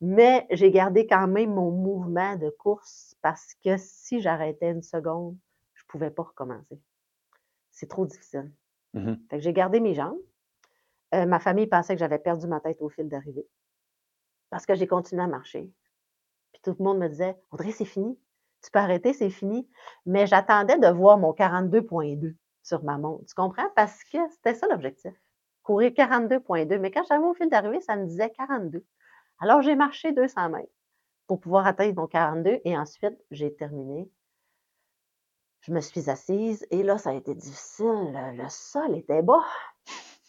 mais 0.00 0.46
j'ai 0.50 0.70
gardé 0.70 1.06
quand 1.06 1.26
même 1.28 1.54
mon 1.54 1.70
mouvement 1.70 2.36
de 2.36 2.50
course 2.50 3.16
parce 3.22 3.54
que 3.64 3.76
si 3.78 4.20
j'arrêtais 4.20 4.70
une 4.70 4.82
seconde, 4.82 5.36
je 5.74 5.82
ne 5.82 5.86
pouvais 5.88 6.10
pas 6.10 6.22
recommencer. 6.24 6.80
C'est 7.70 7.88
trop 7.88 8.06
difficile. 8.06 8.52
Que 9.28 9.38
j'ai 9.38 9.52
gardé 9.52 9.80
mes 9.80 9.94
jambes. 9.94 10.18
Euh, 11.14 11.26
ma 11.26 11.40
famille 11.40 11.66
pensait 11.66 11.94
que 11.94 12.00
j'avais 12.00 12.18
perdu 12.18 12.46
ma 12.46 12.60
tête 12.60 12.80
au 12.80 12.88
fil 12.88 13.08
d'arrivée 13.08 13.46
parce 14.50 14.66
que 14.66 14.74
j'ai 14.76 14.86
continué 14.86 15.22
à 15.22 15.26
marcher. 15.26 15.72
Puis 16.52 16.62
tout 16.62 16.76
le 16.78 16.84
monde 16.84 16.98
me 16.98 17.08
disait 17.08 17.36
Audrey, 17.50 17.72
c'est 17.72 17.84
fini. 17.84 18.16
Tu 18.62 18.70
peux 18.70 18.78
arrêter, 18.78 19.12
c'est 19.12 19.30
fini. 19.30 19.68
Mais 20.06 20.26
j'attendais 20.28 20.78
de 20.78 20.86
voir 20.86 21.18
mon 21.18 21.32
42.2 21.32 22.36
sur 22.64 22.82
ma 22.82 22.98
montre. 22.98 23.24
Tu 23.26 23.34
comprends? 23.34 23.68
Parce 23.76 24.02
que 24.02 24.18
c'était 24.30 24.54
ça 24.54 24.66
l'objectif. 24.66 25.12
Courir 25.62 25.92
42.2. 25.92 26.78
Mais 26.78 26.90
quand 26.90 27.04
j'arrivais 27.08 27.28
au 27.28 27.34
fil 27.34 27.48
d'arrivée, 27.48 27.80
ça 27.80 27.94
me 27.94 28.06
disait 28.06 28.30
42. 28.30 28.84
Alors 29.38 29.62
j'ai 29.62 29.76
marché 29.76 30.12
200 30.12 30.50
mètres 30.50 30.72
pour 31.26 31.40
pouvoir 31.40 31.66
atteindre 31.66 31.94
mon 32.00 32.06
42 32.06 32.60
et 32.64 32.76
ensuite 32.76 33.16
j'ai 33.30 33.54
terminé. 33.54 34.10
Je 35.60 35.72
me 35.72 35.80
suis 35.80 36.10
assise 36.10 36.66
et 36.70 36.82
là, 36.82 36.98
ça 36.98 37.10
a 37.10 37.14
été 37.14 37.34
difficile. 37.34 37.86
Le, 37.86 38.42
le 38.42 38.48
sol 38.48 38.96
était 38.96 39.22
bas. 39.22 39.44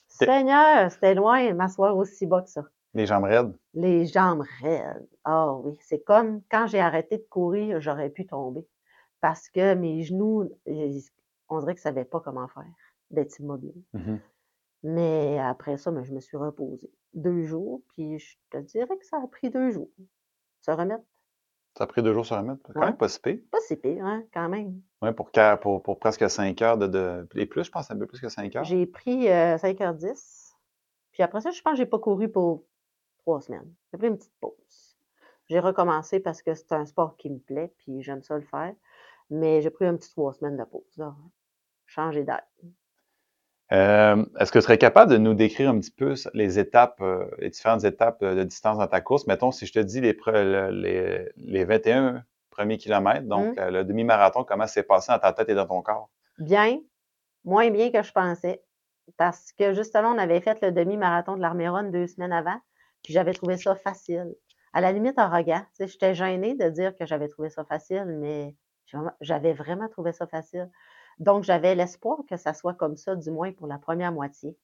Seigneur, 0.08 0.90
c'était 0.92 1.14
loin 1.14 1.50
de 1.50 1.54
m'asseoir 1.54 1.98
aussi 1.98 2.26
bas 2.26 2.42
que 2.42 2.50
ça. 2.50 2.64
Les 2.94 3.06
jambes 3.06 3.26
raides? 3.26 3.54
Les 3.74 4.06
jambes 4.06 4.46
raides. 4.62 5.06
Ah 5.26 5.54
oui, 5.56 5.78
c'est 5.82 6.02
comme 6.02 6.42
quand 6.50 6.68
j'ai 6.68 6.80
arrêté 6.80 7.18
de 7.18 7.26
courir, 7.30 7.82
j'aurais 7.82 8.10
pu 8.10 8.26
tomber. 8.26 8.66
Parce 9.20 9.50
que 9.50 9.74
mes 9.74 10.04
genoux, 10.04 10.50
on 11.50 11.60
dirait 11.60 11.74
qu'ils 11.74 11.80
ne 11.80 11.96
savaient 11.96 12.06
pas 12.06 12.20
comment 12.20 12.48
faire, 12.48 12.66
d'être 13.12 13.40
immobile. 13.40 13.82
Mhm. 13.94 14.20
Mais 14.84 15.40
après 15.40 15.78
ça, 15.78 15.92
ben, 15.92 16.04
je 16.04 16.14
me 16.14 16.20
suis 16.20 16.38
reposée 16.38 16.92
deux 17.14 17.44
jours, 17.44 17.82
puis 17.90 18.20
je 18.20 18.38
te 18.52 18.58
dirais 18.58 18.98
que 18.98 19.06
ça 19.06 19.18
a 19.24 19.28
pris 19.28 19.50
deux 19.50 19.72
jours. 19.72 19.90
Se 20.62 20.72
remettre, 20.72 21.04
Ça 21.78 21.84
a 21.86 21.88
pris 21.88 22.02
deux 22.04 22.14
jours 22.14 22.26
sur 22.26 22.36
la 22.36 22.44
mettre. 22.44 22.62
Quand 22.74 22.80
Ouais. 22.80 22.86
même 22.88 22.98
pas 22.98 23.08
si 23.10 23.20
pire. 23.20 23.40
pas 23.52 23.60
si 23.62 23.76
pire, 23.76 24.06
hein, 24.06 24.24
quand 24.34 24.48
même. 24.50 24.82
Ouais, 25.02 25.14
pour, 25.14 25.32
quar- 25.32 25.60
pour, 25.60 25.82
pour 25.84 26.00
presque 26.00 26.30
5 26.30 26.62
heures 26.62 26.78
de, 26.78 26.88
de. 26.88 27.28
Et 27.36 27.46
plus, 27.46 27.64
je 27.66 27.72
pense, 27.72 27.90
un 27.92 27.98
peu 27.98 28.06
plus 28.08 28.20
que 28.22 28.30
5 28.30 28.56
heures. 28.56 28.64
J'ai 28.64 28.86
pris 28.86 29.30
euh, 29.30 29.58
5h10. 29.58 30.54
Puis 31.12 31.24
après 31.24 31.42
ça, 31.42 31.52
je 31.52 31.62
pense 31.62 31.74
que 31.74 31.78
j'ai 31.78 31.86
pas 31.86 32.00
couru 32.00 32.30
pour 32.30 32.64
trois 33.20 33.42
semaines. 33.42 33.74
J'ai 33.92 33.98
pris 33.98 34.08
une 34.08 34.18
petite 34.18 34.34
pause. 34.40 34.98
J'ai 35.48 35.60
recommencé 35.60 36.20
parce 36.20 36.42
que 36.42 36.54
c'est 36.54 36.72
un 36.74 36.86
sport 36.86 37.18
qui 37.18 37.30
me 37.30 37.40
plaît, 37.40 37.74
puis 37.78 38.02
j'aime 38.04 38.22
ça 38.24 38.36
le 38.36 38.46
faire. 38.46 38.74
Mais 39.30 39.62
j'ai 39.62 39.70
pris 39.70 39.86
un 39.86 39.96
petit 39.96 40.10
trois 40.12 40.34
semaines 40.34 40.58
de 40.58 40.64
pause. 40.64 40.96
Là. 40.98 41.16
Changer 41.86 42.24
d'air. 42.24 42.42
Euh, 43.72 44.24
Est-ce 44.40 44.52
que 44.52 44.60
tu 44.60 44.64
serais 44.64 44.78
capable 44.78 45.12
de 45.12 45.18
nous 45.18 45.34
décrire 45.34 45.70
un 45.72 45.80
petit 45.80 45.92
peu 45.92 46.14
les 46.34 46.60
étapes, 46.60 47.02
euh, 47.02 47.26
les 47.40 47.50
différentes 47.50 47.84
étapes 47.84 48.22
euh, 48.22 48.36
de 48.36 48.44
distance 48.44 48.78
dans 48.78 48.88
ta 48.88 49.02
course? 49.02 49.26
Mettons, 49.28 49.52
si 49.52 49.66
je 49.66 49.74
te 49.74 49.80
dis 49.80 50.02
les, 50.02 50.16
les, 50.72 51.30
les 51.36 51.66
21 51.66 52.24
premiers 52.52 52.78
kilomètres, 52.78 53.28
donc 53.28 53.58
Mmh. 53.58 53.70
le 53.70 53.84
demi-marathon, 53.84 54.44
comment 54.44 54.68
c'est 54.68 54.84
passé 54.84 55.12
dans 55.12 55.20
ta 55.20 55.34
tête 55.34 55.50
et 55.50 55.56
dans 55.56 55.66
ton 55.66 55.82
corps? 55.82 56.10
Bien, 56.38 56.80
moins 57.44 57.70
bien 57.72 57.92
que 57.92 58.04
je 58.04 58.12
pensais. 58.12 58.64
Parce 59.18 59.52
que 59.54 59.74
justement, 59.74 60.10
on 60.10 60.18
avait 60.18 60.42
fait 60.42 60.62
le 60.62 60.72
demi-marathon 60.72 61.36
de 61.36 61.42
l'Armée 61.42 61.70
deux 61.92 62.08
semaines 62.08 62.34
avant, 62.34 62.60
puis 63.04 63.14
j'avais 63.14 63.34
trouvé 63.34 63.58
ça 63.58 63.76
facile. 63.76 64.34
À 64.74 64.82
la 64.82 64.92
limite, 64.92 65.18
arrogant. 65.18 65.62
Tu 65.78 65.86
sais, 65.86 65.88
J'étais 65.88 66.16
gênée 66.16 66.56
de 66.56 66.70
dire 66.70 66.96
que 66.96 67.06
j'avais 67.06 67.28
trouvé 67.28 67.50
ça 67.50 67.64
facile, 67.66 68.06
mais 68.06 68.56
j'avais 69.22 69.54
vraiment 69.54 69.88
trouvé 69.90 70.12
ça 70.12 70.28
facile. 70.28 70.70
Donc, 71.20 71.44
j'avais 71.44 71.76
l'espoir 71.76 72.20
que 72.30 72.38
ça 72.38 72.54
soit 72.54 72.74
comme 72.74 72.98
ça, 72.98 73.16
du 73.16 73.32
moins 73.32 73.52
pour 73.52 73.68
la 73.68 73.78
première 73.78 74.12
moitié, 74.12 74.58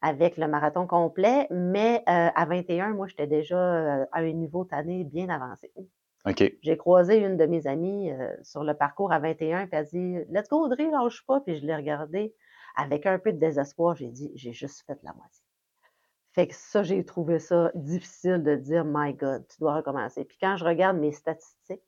avec 0.00 0.36
le 0.36 0.46
marathon 0.46 0.86
complet. 0.86 1.46
Mais 1.50 2.02
euh, 2.08 2.30
à 2.34 2.46
21, 2.46 2.90
moi, 2.90 3.06
j'étais 3.06 3.26
déjà 3.26 3.58
euh, 3.58 4.06
à 4.12 4.20
un 4.20 4.32
niveau 4.32 4.64
tanné 4.64 5.04
bien 5.04 5.28
avancé. 5.28 5.72
OK. 6.26 6.52
J'ai 6.62 6.76
croisé 6.76 7.18
une 7.18 7.36
de 7.36 7.46
mes 7.46 7.66
amies 7.66 8.10
euh, 8.10 8.30
sur 8.42 8.64
le 8.64 8.74
parcours 8.74 9.12
à 9.12 9.18
21, 9.18 9.66
puis 9.66 9.76
elle 9.76 9.86
dit 9.86 10.18
Let's 10.30 10.48
go, 10.48 10.64
Audrey, 10.64 10.90
lâche 10.90 11.24
pas. 11.26 11.40
Puis 11.40 11.56
je 11.56 11.66
l'ai 11.66 11.74
regardée 11.74 12.34
avec 12.76 13.06
un 13.06 13.18
peu 13.18 13.32
de 13.32 13.38
désespoir. 13.38 13.96
J'ai 13.96 14.10
dit 14.10 14.30
J'ai 14.34 14.52
juste 14.52 14.84
fait 14.86 14.98
la 15.02 15.12
moitié. 15.14 15.44
Fait 16.32 16.46
que 16.46 16.54
ça, 16.54 16.82
j'ai 16.82 17.04
trouvé 17.04 17.38
ça 17.38 17.72
difficile 17.74 18.42
de 18.42 18.54
dire 18.56 18.84
My 18.84 19.14
God, 19.14 19.46
tu 19.48 19.58
dois 19.60 19.76
recommencer. 19.76 20.24
Puis 20.24 20.38
quand 20.40 20.56
je 20.56 20.64
regarde 20.64 20.96
mes 20.98 21.12
statistiques, 21.12 21.82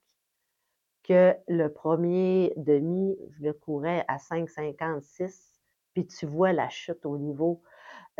que 1.11 1.35
le 1.49 1.69
premier 1.69 2.53
demi, 2.57 3.19
je 3.33 3.43
le 3.45 3.53
courais 3.53 4.05
à 4.09 4.19
5,56, 4.19 5.61
puis 5.95 6.07
tu 6.07 6.27
vois 6.27 6.53
la 6.53 6.69
chute 6.69 7.05
au 7.05 7.19
niveau 7.19 7.63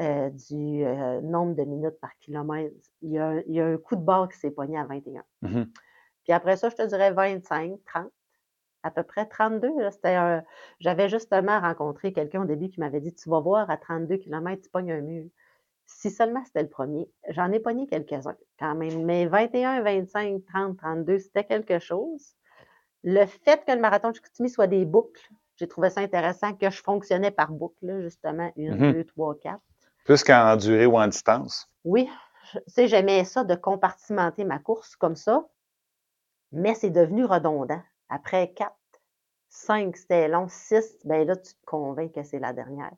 euh, 0.01 0.31
du 0.31 0.85
euh, 0.85 1.21
nombre 1.23 1.55
de 1.55 1.65
minutes 1.65 2.01
par 2.01 2.17
kilomètre. 2.19 2.75
Il 3.03 3.13
y 3.13 3.19
a, 3.19 3.29
un- 3.29 3.43
il 3.47 3.55
y 3.55 3.61
a 3.61 3.67
un 3.67 3.79
coup 3.79 3.97
de 3.97 4.03
barre 4.03 4.29
qui 4.29 4.39
s'est 4.39 4.51
pogné 4.53 4.79
à 4.79 4.85
21. 4.85 5.25
Mhm. 5.43 5.73
Puis 6.25 6.33
après 6.33 6.57
ça, 6.57 6.71
je 6.71 6.77
te 6.77 6.83
dirais 6.87 7.13
25, 7.13 7.79
30, 7.87 8.11
à 8.83 8.91
peu 8.91 9.03
près 9.05 9.27
32. 9.27 9.73
là, 9.81 9.91
C'était 9.93 10.43
J'avais 10.81 11.09
justement 11.09 11.61
rencontré 11.61 12.13
quelqu'un 12.13 12.43
au 12.43 12.47
début 12.47 12.71
qui 12.71 12.81
m'avait 12.81 13.01
dit 13.01 13.15
Tu 13.15 13.31
vas 13.31 13.41
voir, 13.41 13.71
à 13.71 13.77
32 13.77 14.17
km, 14.19 14.63
tu 14.63 14.71
pognes 14.71 14.93
un 14.93 15.01
mur. 15.03 15.31
Si 15.87 16.11
seulement 16.11 16.45
c'était 16.45 16.63
le 16.63 16.69
premier, 16.71 17.11
j'en 17.31 17.53
ai 17.53 17.61
pogné 17.61 17.87
quelques-uns 17.87 18.37
quand 18.59 18.75
même. 18.77 19.05
Mais 19.05 19.27
21, 19.27 19.83
25, 19.83 20.45
30, 20.47 20.79
32, 20.79 21.19
c'était 21.19 21.45
quelque 21.45 21.79
chose. 21.79 22.37
Le 23.03 23.25
fait 23.27 23.65
que 23.65 23.73
le 23.73 23.81
marathon 23.81 24.11
de 24.11 24.17
Chicoutimi 24.17 24.51
soit 24.51 24.67
des 24.67 24.85
boucles, 24.85 25.29
j'ai 25.57 25.69
trouvé 25.69 25.91
ça 25.91 26.01
intéressant 26.01 26.55
que 26.55 26.71
je 26.71 26.83
fonctionnais 26.83 27.31
par 27.31 27.51
boucle, 27.51 28.03
justement, 28.03 28.51
une, 28.57 28.75
Mhm. 28.77 28.93
deux, 28.93 29.05
trois, 29.05 29.35
quatre. 29.39 29.63
Plus 30.05 30.23
qu'en 30.25 30.57
durée 30.57 30.87
ou 30.87 30.99
en 30.99 31.07
distance. 31.07 31.71
Oui, 31.85 32.09
tu 32.53 32.59
sais, 32.67 32.89
j'aimais 32.89 33.25
ça 33.25 33.45
de 33.45 33.55
compartimenter 33.55 34.45
ma 34.45 34.59
course 34.59 34.97
comme 34.97 35.17
ça, 35.17 35.47
mais 36.53 36.75
c'est 36.75 36.91
devenu 36.91 37.25
redondant. 37.25 37.83
Après 38.09 38.53
4, 38.53 38.75
5, 39.49 39.97
c'était 39.97 40.29
long, 40.29 40.49
6, 40.49 40.99
ben 41.05 41.27
là, 41.27 41.37
tu 41.37 41.55
te 41.55 41.65
convaincs 41.65 42.13
que 42.13 42.23
c'est 42.23 42.39
la 42.39 42.53
dernière. 42.53 42.93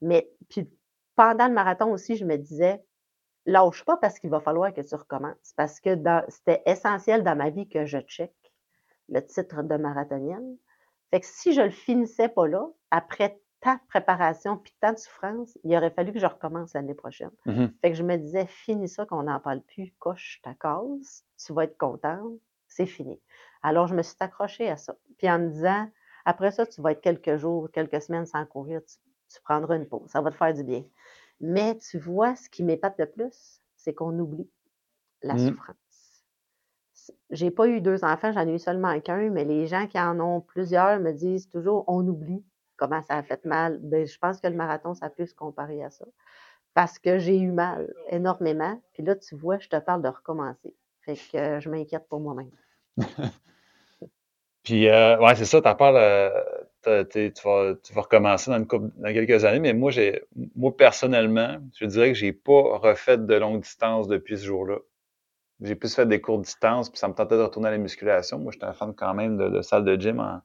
Mais 0.00 0.30
puis 0.48 0.70
pendant 1.14 1.46
le 1.46 1.54
marathon 1.54 1.90
aussi, 1.92 2.16
je 2.16 2.24
me 2.24 2.36
disais, 2.36 2.82
lâche 3.46 3.84
pas 3.84 3.96
parce 3.96 4.18
qu'il 4.18 4.30
va 4.30 4.40
falloir 4.40 4.72
que 4.72 4.80
tu 4.80 4.94
recommences. 4.94 5.52
Parce 5.56 5.80
que 5.80 5.96
c'était 6.28 6.62
essentiel 6.66 7.22
dans 7.22 7.36
ma 7.36 7.50
vie 7.50 7.68
que 7.68 7.84
je 7.86 7.98
check 7.98 8.32
le 9.10 9.24
titre 9.26 9.62
de 9.62 9.76
marathonienne. 9.76 10.56
Fait 11.10 11.20
que 11.20 11.26
si 11.26 11.52
je 11.54 11.62
le 11.62 11.70
finissais 11.70 12.28
pas 12.28 12.46
là, 12.48 12.68
après 12.90 13.40
tant 13.60 13.74
de 13.74 13.80
préparation 13.88 14.56
puis 14.58 14.74
tant 14.80 14.92
de 14.92 14.98
souffrance, 14.98 15.58
il 15.64 15.76
aurait 15.76 15.90
fallu 15.90 16.12
que 16.12 16.18
je 16.20 16.26
recommence 16.26 16.74
l'année 16.74 16.94
prochaine. 16.94 17.30
Mmh 17.46 17.80
Fait 17.82 17.90
que 17.90 17.96
je 17.96 18.02
me 18.02 18.16
disais, 18.16 18.46
finis 18.46 18.88
ça, 18.88 19.06
qu'on 19.06 19.22
n'en 19.24 19.40
parle 19.40 19.62
plus, 19.62 19.92
coche 19.98 20.40
ta 20.42 20.54
case, 20.54 21.24
tu 21.44 21.52
vas 21.52 21.64
être 21.64 21.78
contente, 21.78 22.38
c'est 22.68 22.86
fini. 22.86 23.20
Alors, 23.62 23.86
je 23.86 23.94
me 23.94 24.02
suis 24.02 24.16
accrochée 24.20 24.68
à 24.68 24.76
ça. 24.76 24.96
Puis 25.18 25.30
en 25.30 25.38
me 25.38 25.48
disant, 25.50 25.90
après 26.24 26.50
ça, 26.52 26.66
tu 26.66 26.80
vas 26.82 26.92
être 26.92 27.00
quelques 27.00 27.36
jours, 27.36 27.70
quelques 27.72 28.00
semaines 28.02 28.26
sans 28.26 28.44
courir, 28.46 28.82
tu, 28.84 28.96
tu 29.34 29.40
prendras 29.42 29.76
une 29.76 29.88
pause, 29.88 30.10
ça 30.10 30.20
va 30.20 30.30
te 30.30 30.36
faire 30.36 30.54
du 30.54 30.64
bien. 30.64 30.84
Mais 31.40 31.78
tu 31.78 31.98
vois, 31.98 32.36
ce 32.36 32.48
qui 32.50 32.62
m'épate 32.62 32.98
le 32.98 33.10
plus, 33.10 33.62
c'est 33.76 33.94
qu'on 33.94 34.18
oublie 34.18 34.50
la 35.22 35.36
Mmh. 35.36 35.38
souffrance. 35.38 35.76
J'ai 37.30 37.50
pas 37.50 37.66
eu 37.68 37.80
deux 37.80 38.04
enfants, 38.04 38.32
j'en 38.32 38.46
ai 38.46 38.54
eu 38.54 38.58
seulement 38.58 38.98
qu'un, 39.00 39.30
mais 39.30 39.44
les 39.44 39.66
gens 39.66 39.86
qui 39.86 39.98
en 39.98 40.18
ont 40.20 40.40
plusieurs 40.40 41.00
me 41.00 41.12
disent 41.12 41.48
toujours 41.48 41.84
on 41.86 42.06
oublie 42.06 42.44
comment 42.76 43.02
ça 43.02 43.16
a 43.16 43.22
fait 43.22 43.44
mal. 43.44 43.78
Ben, 43.82 44.06
je 44.06 44.18
pense 44.18 44.40
que 44.40 44.46
le 44.48 44.56
marathon, 44.56 44.94
ça 44.94 45.10
peut 45.10 45.26
se 45.26 45.34
comparer 45.34 45.82
à 45.84 45.90
ça. 45.90 46.06
Parce 46.74 46.98
que 46.98 47.18
j'ai 47.18 47.38
eu 47.38 47.52
mal 47.52 47.92
énormément. 48.08 48.80
Puis 48.92 49.02
là, 49.02 49.16
tu 49.16 49.34
vois, 49.36 49.58
je 49.58 49.68
te 49.68 49.76
parle 49.76 50.02
de 50.02 50.08
recommencer. 50.08 50.74
Fait 51.02 51.14
que 51.14 51.36
euh, 51.36 51.60
je 51.60 51.68
m'inquiète 51.70 52.08
pour 52.08 52.20
moi-même. 52.20 52.50
Puis, 54.62 54.88
euh, 54.88 55.18
ouais, 55.18 55.34
c'est 55.36 55.46
ça, 55.46 55.62
parles, 55.62 55.96
euh, 55.96 57.04
tu, 57.04 57.32
vas, 57.44 57.74
tu 57.82 57.92
vas 57.94 58.02
recommencer 58.02 58.50
dans, 58.50 58.62
couple- 58.64 58.90
dans 58.96 59.12
quelques 59.12 59.44
années, 59.44 59.58
mais 59.60 59.72
moi, 59.72 59.90
j'ai, 59.90 60.22
moi, 60.54 60.76
personnellement, 60.76 61.58
je 61.78 61.86
dirais 61.86 62.08
que 62.12 62.18
j'ai 62.18 62.32
pas 62.32 62.78
refait 62.78 63.16
de 63.18 63.34
longue 63.34 63.62
distance 63.62 64.06
depuis 64.06 64.38
ce 64.38 64.44
jour-là. 64.44 64.78
J'ai 65.62 65.76
plus 65.76 65.94
fait 65.94 66.06
des 66.06 66.20
courtes 66.20 66.42
distances, 66.42 66.90
puis 66.90 66.98
ça 66.98 67.08
me 67.08 67.14
tentait 67.14 67.36
de 67.36 67.42
retourner 67.42 67.68
à 67.68 67.72
la 67.72 67.78
musculation. 67.78 68.38
Moi, 68.40 68.52
j'étais 68.52 68.66
un 68.66 68.72
fan 68.74 68.94
quand 68.94 69.14
même 69.14 69.36
de, 69.38 69.48
de 69.48 69.62
salle 69.62 69.84
de 69.84 69.96
gym, 70.00 70.20
en, 70.20 70.42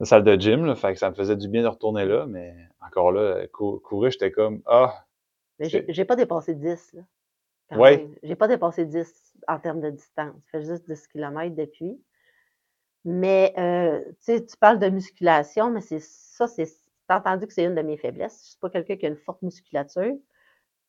de 0.00 0.04
salle 0.04 0.24
de 0.24 0.34
gym, 0.36 0.64
là, 0.66 0.74
fait 0.74 0.94
que 0.94 0.98
ça 0.98 1.10
me 1.10 1.14
faisait 1.14 1.36
du 1.36 1.46
bien 1.48 1.62
de 1.62 1.68
retourner 1.68 2.04
là, 2.04 2.26
mais 2.26 2.56
encore 2.80 3.12
là, 3.12 3.46
cou- 3.52 3.78
courir, 3.78 4.10
j'étais 4.10 4.32
comme, 4.32 4.62
ah, 4.66 5.06
Mais 5.60 5.68
j'ai 5.88 6.04
pas 6.04 6.16
dépassé 6.16 6.54
10. 6.56 6.92
Là, 6.92 7.02
même. 7.70 8.14
J'ai 8.24 8.36
pas 8.36 8.48
dépassé 8.48 8.84
10 8.86 9.34
en 9.48 9.60
termes 9.60 9.80
de 9.80 9.90
distance. 9.90 10.36
Je 10.46 10.50
fais 10.50 10.62
juste 10.64 10.86
10 10.88 11.06
km 11.08 11.56
depuis. 11.56 12.00
Mais 13.04 13.54
euh, 13.58 14.04
tu 14.12 14.14
sais, 14.20 14.44
tu 14.46 14.56
parles 14.56 14.78
de 14.78 14.88
musculation, 14.88 15.70
mais 15.70 15.80
c'est 15.80 16.00
ça, 16.00 16.46
c'est 16.46 16.66
t'as 17.08 17.18
entendu 17.18 17.46
que 17.46 17.52
c'est 17.52 17.64
une 17.64 17.74
de 17.74 17.82
mes 17.82 17.96
faiblesses. 17.96 18.42
Je 18.44 18.48
suis 18.50 18.58
pas 18.58 18.70
quelqu'un 18.70 18.96
qui 18.96 19.06
a 19.06 19.08
une 19.08 19.16
forte 19.16 19.42
musculature. 19.42 20.14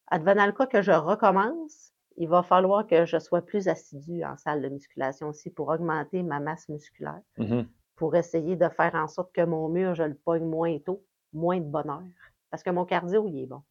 Advenant 0.07 0.45
le 0.47 0.53
cas 0.53 0.67
que 0.67 0.81
je 0.81 0.91
recommence, 0.91 1.93
il 2.17 2.27
va 2.27 2.43
falloir 2.43 2.85
que 2.87 3.05
je 3.05 3.17
sois 3.19 3.41
plus 3.41 3.67
assidue 3.67 4.23
en 4.23 4.37
salle 4.37 4.61
de 4.61 4.69
musculation 4.69 5.29
aussi 5.29 5.49
pour 5.49 5.69
augmenter 5.69 6.23
ma 6.23 6.39
masse 6.39 6.67
musculaire, 6.69 7.21
mhm, 7.37 7.67
pour 7.95 8.15
essayer 8.15 8.55
de 8.55 8.69
faire 8.69 8.95
en 8.95 9.07
sorte 9.07 9.33
que 9.33 9.43
mon 9.43 9.69
mur, 9.69 9.95
je 9.95 10.03
le 10.03 10.15
pogne 10.15 10.45
moins 10.45 10.77
tôt, 10.79 11.03
moins 11.33 11.59
de 11.59 11.65
bonheur. 11.65 12.03
Parce 12.49 12.63
que 12.63 12.69
mon 12.69 12.85
cardio, 12.85 13.27
il 13.27 13.43
est 13.43 13.47
bon. 13.47 13.61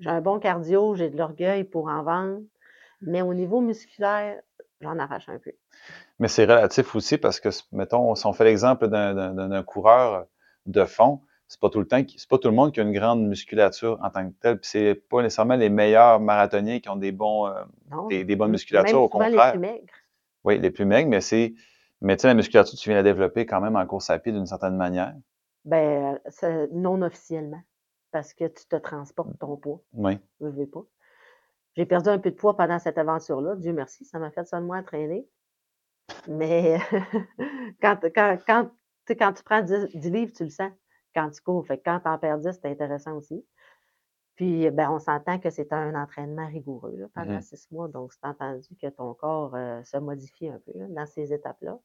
J'ai 0.00 0.10
un 0.10 0.20
bon 0.20 0.38
cardio, 0.38 0.94
j'ai 0.94 1.08
de 1.08 1.16
l'orgueil 1.16 1.64
pour 1.64 1.88
en 1.88 2.02
vendre, 2.02 2.42
mais 3.00 3.22
au 3.22 3.32
niveau 3.32 3.60
musculaire, 3.60 4.40
j'en 4.80 4.98
arrache 4.98 5.28
un 5.28 5.38
peu. 5.38 5.52
Mais 6.18 6.28
c'est 6.28 6.44
relatif 6.44 6.94
aussi 6.94 7.16
parce 7.16 7.40
que, 7.40 7.48
mettons, 7.72 8.14
si 8.14 8.26
on 8.26 8.32
fait 8.32 8.44
l'exemple 8.44 8.88
d'un 8.88 9.62
coureur 9.62 10.26
de 10.66 10.84
fond, 10.84 11.22
c'est 11.48 11.60
pas 11.60 11.70
tout 11.70 11.78
le 11.80 11.86
temps, 11.86 12.02
c'est 12.16 12.28
pas 12.28 12.38
tout 12.38 12.48
le 12.48 12.54
monde 12.54 12.72
qui 12.72 12.80
a 12.80 12.82
une 12.82 12.92
grande 12.92 13.26
musculature 13.26 13.98
en 14.02 14.10
tant 14.10 14.28
que 14.28 14.34
tel. 14.40 14.58
Puis 14.60 14.70
c'est 14.70 14.94
pas 14.94 15.22
nécessairement 15.22 15.56
les 15.56 15.68
meilleurs 15.68 16.18
marathoniens 16.20 16.80
qui 16.80 16.88
ont 16.88 16.96
des 16.96 17.12
bons, 17.12 17.46
euh, 17.46 17.62
Non, 17.90 18.06
des, 18.08 18.24
des 18.24 18.36
bonnes 18.36 18.50
musculatures, 18.50 18.96
même 18.98 19.04
au 19.04 19.10
souvent 19.10 19.24
les 19.26 19.30
contraire. 19.32 19.52
plus 19.52 19.60
maigres. 19.60 19.94
Oui, 20.44 20.58
les 20.58 20.70
plus 20.70 20.84
maigres, 20.84 21.08
mais 21.08 21.20
c'est, 21.20 21.54
mais 22.00 22.16
tu 22.16 22.22
sais, 22.22 22.28
la 22.28 22.34
musculature, 22.34 22.76
tu 22.78 22.88
viens 22.88 22.96
la 22.98 23.02
développer 23.02 23.46
quand 23.46 23.60
même 23.60 23.76
en 23.76 23.86
course 23.86 24.10
à 24.10 24.18
pied 24.18 24.32
d'une 24.32 24.46
certaine 24.46 24.76
manière. 24.76 25.14
Ben, 25.64 26.20
non 26.72 27.02
officiellement, 27.02 27.60
parce 28.12 28.32
que 28.34 28.44
tu 28.46 28.66
te 28.66 28.76
transportes 28.76 29.36
ton 29.40 29.56
poids, 29.56 29.80
Oui. 29.92 30.18
je 30.40 30.46
veux 30.46 30.66
pas. 30.66 30.84
J'ai 31.76 31.84
perdu 31.86 32.08
un 32.08 32.18
peu 32.18 32.30
de 32.30 32.36
poids 32.36 32.56
pendant 32.56 32.78
cette 32.78 32.96
aventure-là, 32.98 33.56
Dieu 33.56 33.72
merci, 33.72 34.04
ça 34.04 34.18
m'a 34.18 34.30
fait 34.30 34.46
seulement 34.46 34.74
entraîner. 34.74 35.26
Mais 36.28 36.78
quand, 37.82 37.98
quand, 38.14 38.38
quand, 38.46 38.70
quand 39.08 39.32
tu 39.32 39.42
prends 39.42 39.62
10, 39.62 39.88
10 39.94 40.10
livres, 40.10 40.32
tu 40.34 40.44
le 40.44 40.50
sens 40.50 40.70
quand 41.16 41.30
tu 41.30 41.42
cours. 41.42 41.66
Fait 41.66 41.78
que 41.78 41.84
quand 41.84 42.00
tu 42.02 42.08
en 42.08 42.18
perds 42.18 42.40
10, 42.40 42.58
c'est 42.62 42.70
intéressant 42.70 43.16
aussi. 43.16 43.44
Puis, 44.36 44.70
ben, 44.70 44.90
on 44.90 44.98
s'entend 45.00 45.38
que 45.40 45.50
c'est 45.50 45.72
un 45.72 45.94
entraînement 46.00 46.46
rigoureux 46.48 46.96
là, 46.96 47.06
pendant 47.14 47.36
Mhm. 47.36 47.42
six 47.42 47.70
mois. 47.72 47.88
Donc, 47.88 48.12
c'est 48.14 48.24
entendu 48.26 48.68
que 48.80 48.88
ton 48.88 49.14
corps 49.14 49.54
euh, 49.56 49.82
se 49.84 49.96
modifie 49.98 50.48
un 50.48 50.60
peu 50.60 50.72
là, 50.78 50.86
dans 50.88 51.06
ces 51.06 51.32
étapes-là. 51.34 51.78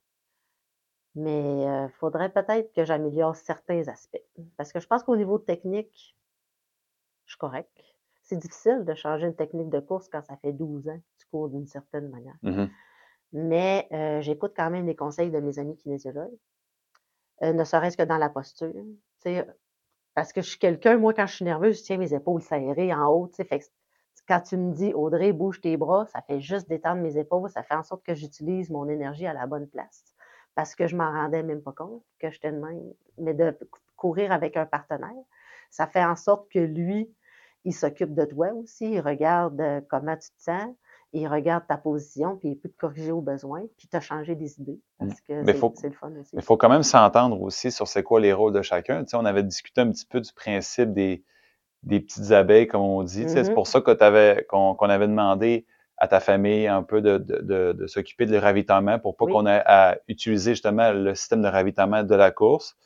Mais 1.15 1.63
il 1.85 1.89
faudrait 1.99 2.31
peut-être 2.31 2.73
que 2.73 2.85
j'améliore 2.85 3.35
certains 3.35 3.87
aspects. 3.87 4.23
Parce 4.57 4.71
que 4.73 4.79
je 4.79 4.87
pense 4.87 5.03
qu'au 5.03 5.15
niveau 5.15 5.39
technique, 5.39 6.15
je 7.25 7.31
suis 7.33 7.39
correct. 7.39 7.71
C'est 8.23 8.37
difficile 8.37 8.85
de 8.85 8.93
changer 8.93 9.27
une 9.27 9.35
technique 9.35 9.69
de 9.69 9.79
course 9.79 10.07
quand 10.09 10.21
ça 10.23 10.37
fait 10.37 10.53
12 10.53 10.87
ans 10.87 10.97
que 10.99 11.21
tu 11.23 11.27
cours 11.31 11.49
d'une 11.49 11.67
certaine 11.67 12.09
manière. 12.09 12.37
Mhm. 12.43 12.69
Mais 13.33 13.87
euh, 13.93 14.21
j'écoute 14.21 14.53
quand 14.55 14.69
même 14.69 14.85
les 14.87 14.95
conseils 14.95 15.31
de 15.31 15.39
mes 15.39 15.59
amis 15.59 15.77
kinésiologues, 15.77 16.37
euh, 17.43 17.53
ne 17.53 17.63
serait-ce 17.63 17.97
que 17.97 18.03
dans 18.03 18.17
la 18.17 18.29
posture. 18.29 18.73
Parce 20.13 20.33
que 20.33 20.41
je 20.41 20.49
suis 20.49 20.59
quelqu'un, 20.59 20.97
moi, 20.97 21.13
quand 21.13 21.25
je 21.25 21.35
suis 21.35 21.45
nerveuse, 21.45 21.79
je 21.79 21.83
tiens 21.83 21.97
mes 21.97 22.13
épaules 22.13 22.41
serrées 22.41 22.93
en 22.93 23.07
haut. 23.07 23.31
quand 24.27 24.41
tu 24.41 24.57
me 24.57 24.73
dis, 24.73 24.93
Audrey, 24.93 25.31
bouge 25.31 25.61
tes 25.61 25.77
bras, 25.77 26.05
ça 26.07 26.21
fait 26.21 26.39
juste 26.39 26.67
détendre 26.67 27.01
mes 27.01 27.17
épaules, 27.17 27.49
ça 27.49 27.63
fait 27.63 27.75
en 27.75 27.83
sorte 27.83 28.03
que 28.03 28.13
j'utilise 28.13 28.69
mon 28.69 28.89
énergie 28.89 29.25
à 29.25 29.33
la 29.33 29.47
bonne 29.47 29.67
place. 29.67 30.15
Parce 30.55 30.75
que 30.75 30.87
je 30.87 30.95
m'en 30.95 31.11
rendais 31.11 31.43
même 31.43 31.61
pas 31.61 31.71
compte 31.71 32.03
que 32.19 32.29
j'étais 32.29 32.51
de 32.51 32.57
même. 32.57 32.93
Mais 33.17 33.33
de 33.33 33.57
courir 33.95 34.31
avec 34.31 34.57
un 34.57 34.65
partenaire, 34.65 35.23
ça 35.69 35.87
fait 35.87 36.03
en 36.03 36.15
sorte 36.15 36.51
que 36.51 36.59
lui, 36.59 37.09
il 37.63 37.73
s'occupe 37.73 38.13
de 38.13 38.25
toi 38.25 38.51
aussi, 38.53 38.91
il 38.91 38.99
regarde 38.99 39.61
euh, 39.61 39.81
comment 39.89 40.17
tu 40.17 40.29
te 40.31 40.41
sens, 40.41 40.75
il 41.13 41.27
regarde 41.27 41.65
ta 41.67 41.77
position, 41.77 42.37
puis 42.37 42.49
il 42.49 42.55
peut 42.59 42.69
te 42.69 42.77
corriger 42.77 43.11
au 43.11 43.21
besoin, 43.21 43.63
puis 43.77 43.87
te 43.87 43.99
changer 43.99 44.35
des 44.35 44.59
idées. 44.59 44.79
Parce 44.97 45.21
que 45.21 45.43
Mais 45.43 45.53
c'est 45.75 45.89
le 45.89 45.95
fun 45.95 46.11
aussi. 46.19 46.35
Il 46.37 46.41
faut 46.43 46.57
quand 46.57 46.69
même 46.69 46.83
s'entendre 46.83 47.41
aussi 47.41 47.71
sur 47.71 47.87
c'est 47.87 48.03
quoi 48.03 48.19
les 48.19 48.33
rôles 48.33 48.53
de 48.53 48.61
chacun. 48.61 49.03
Tu 49.03 49.09
sais, 49.11 49.17
on 49.17 49.25
avait 49.25 49.43
discuté 49.43 49.81
un 49.81 49.91
petit 49.91 50.05
peu 50.05 50.21
du 50.21 50.31
principe 50.33 50.93
des, 50.93 51.23
des 51.83 51.99
petites 52.01 52.31
abeilles, 52.31 52.67
comme 52.67 52.81
on 52.81 53.03
dit. 53.03 53.25
Tu 53.25 53.33
sais, 53.33 53.43
C'est 53.43 53.51
Mhm. 53.51 53.53
pour 53.53 53.67
ça 53.67 53.81
qu'on 53.81 54.75
qu'on 54.75 54.89
avait 54.89 55.07
demandé 55.07 55.65
à 55.97 56.07
ta 56.07 56.19
famille 56.19 56.67
un 56.67 56.83
peu 56.83 57.01
de, 57.01 57.17
de, 57.19 57.39
de, 57.41 57.73
de 57.73 57.87
s'occuper 57.87 58.25
de 58.25 58.31
le 58.31 58.39
ravitaillement 58.39 58.99
pour 58.99 59.17
pas 59.17 59.25
Oui. 59.25 59.31
qu'on 59.31 59.47
ait 59.47 59.63
à 59.65 59.99
utiliser 60.07 60.53
justement 60.53 60.91
le 60.93 61.15
système 61.15 61.41
de 61.43 61.47
ravitaillement 61.47 62.03
de 62.03 62.15
la 62.15 62.31
course. 62.31 62.77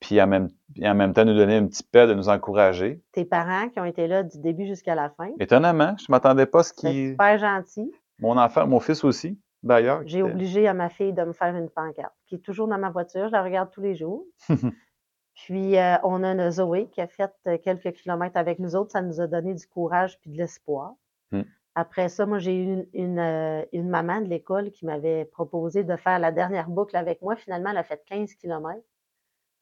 Puis 0.00 0.20
en 0.20 0.26
même, 0.26 0.48
puis 0.74 0.88
en 0.88 0.94
même 0.94 1.12
temps, 1.12 1.24
nous 1.24 1.34
donner 1.34 1.56
un 1.56 1.66
petit 1.66 1.82
peu 1.82 2.06
de 2.06 2.14
nous 2.14 2.28
encourager. 2.28 3.02
Tes 3.12 3.24
parents 3.24 3.68
qui 3.68 3.78
ont 3.80 3.84
été 3.84 4.06
là 4.06 4.22
du 4.22 4.38
début 4.38 4.66
jusqu'à 4.66 4.94
la 4.94 5.10
fin, 5.10 5.30
Étonnamment, 5.38 5.94
je 5.98 6.06
m'attendais 6.08 6.46
pas 6.46 6.60
à 6.60 6.62
ce 6.62 6.72
qui. 6.72 7.10
super 7.10 7.38
gentil. 7.38 7.92
Mon 8.18 8.36
enfant, 8.36 8.66
mon 8.66 8.80
fils 8.80 9.04
aussi, 9.04 9.38
d'ailleurs. 9.62 10.02
J'ai 10.06 10.22
obligé 10.22 10.66
à 10.66 10.74
ma 10.74 10.88
fille 10.88 11.12
de 11.12 11.22
me 11.22 11.32
faire 11.32 11.54
une 11.54 11.68
pancarte, 11.68 12.14
qui 12.26 12.36
est 12.36 12.38
toujours 12.38 12.66
dans 12.66 12.78
ma 12.78 12.90
voiture, 12.90 13.26
je 13.26 13.32
la 13.32 13.42
regarde 13.42 13.70
tous 13.70 13.82
les 13.82 13.94
jours. 13.94 14.24
Puis 15.34 15.78
euh, 15.78 15.96
on 16.02 16.22
a 16.22 16.32
une 16.32 16.50
Zoé 16.50 16.88
qui 16.88 17.00
a 17.00 17.06
fait 17.06 17.32
euh, 17.46 17.56
quelques 17.56 17.92
kilomètres 17.92 18.36
avec 18.36 18.58
nous 18.58 18.76
autres, 18.76 18.90
ça 18.90 19.00
nous 19.00 19.20
a 19.20 19.26
donné 19.26 19.54
du 19.54 19.66
courage 19.66 20.18
puis 20.20 20.30
de 20.30 20.36
l'espoir. 20.36 20.94
Hmm. 21.30 21.42
Après 21.74 22.08
ça, 22.08 22.26
moi 22.26 22.38
j'ai 22.38 22.54
eu 22.56 22.64
une, 22.64 22.86
une, 22.92 23.18
euh, 23.18 23.64
une 23.72 23.88
maman 23.88 24.20
de 24.20 24.26
l'école 24.26 24.70
qui 24.70 24.84
m'avait 24.84 25.24
proposé 25.24 25.82
de 25.82 25.96
faire 25.96 26.18
la 26.18 26.32
dernière 26.32 26.68
boucle 26.68 26.96
avec 26.96 27.22
moi. 27.22 27.36
Finalement, 27.36 27.70
elle 27.70 27.78
a 27.78 27.84
fait 27.84 28.02
15 28.06 28.34
kilomètres. 28.34 28.84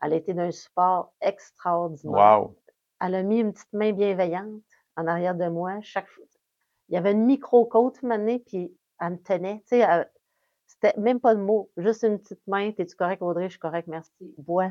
Elle 0.02 0.12
a 0.12 0.16
été 0.16 0.34
d'un 0.34 0.50
support 0.50 1.12
extraordinaire. 1.20 2.40
Wow. 2.40 2.56
Elle 3.00 3.14
a 3.14 3.22
mis 3.22 3.40
une 3.40 3.52
petite 3.52 3.72
main 3.72 3.92
bienveillante 3.92 4.62
en 4.96 5.06
arrière 5.06 5.34
de 5.34 5.48
moi. 5.48 5.78
Chaque 5.82 6.08
fois. 6.08 6.24
Il 6.88 6.94
y 6.94 6.98
avait 6.98 7.12
une 7.12 7.24
micro-côte 7.26 8.02
maintenant, 8.02 8.38
puis 8.46 8.74
elle 9.00 9.12
me 9.12 9.16
tenait. 9.18 9.58
Tu 9.61 9.68
sais, 9.68 9.78
elle- 9.78 10.11
c'était 10.66 10.94
même 10.98 11.20
pas 11.20 11.34
de 11.34 11.40
mots, 11.40 11.70
juste 11.76 12.02
une 12.02 12.18
petite 12.18 12.46
main. 12.46 12.72
T'es-tu 12.72 12.94
correct, 12.96 13.22
Audrey? 13.22 13.44
Je 13.44 13.50
suis 13.50 13.58
correct, 13.58 13.88
merci. 13.88 14.34
Bois. 14.38 14.70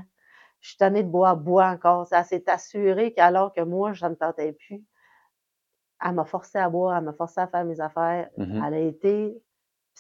Je 0.62 0.70
suis 0.70 0.78
tannée 0.78 1.04
de 1.04 1.10
boire, 1.10 1.38
bois 1.38 1.68
encore. 1.70 2.08
Ça 2.08 2.24
s'est 2.24 2.50
assuré 2.50 3.14
qu'alors 3.14 3.54
que 3.54 3.62
moi, 3.62 3.94
je 3.94 4.06
ne 4.06 4.16
tentais 4.16 4.54
plus, 4.54 4.84
elle 6.04 6.14
m'a 6.14 6.26
forcé 6.26 6.58
à 6.58 6.70
boire, 6.70 6.98
elle 6.98 7.04
m'a 7.04 7.14
forcé 7.14 7.40
à 7.40 7.48
faire 7.48 7.66
mes 7.66 7.80
affaires. 7.80 8.30
Mhm. 8.38 8.64
Elle 8.66 8.74
a 8.74 8.80
été. 8.80 9.42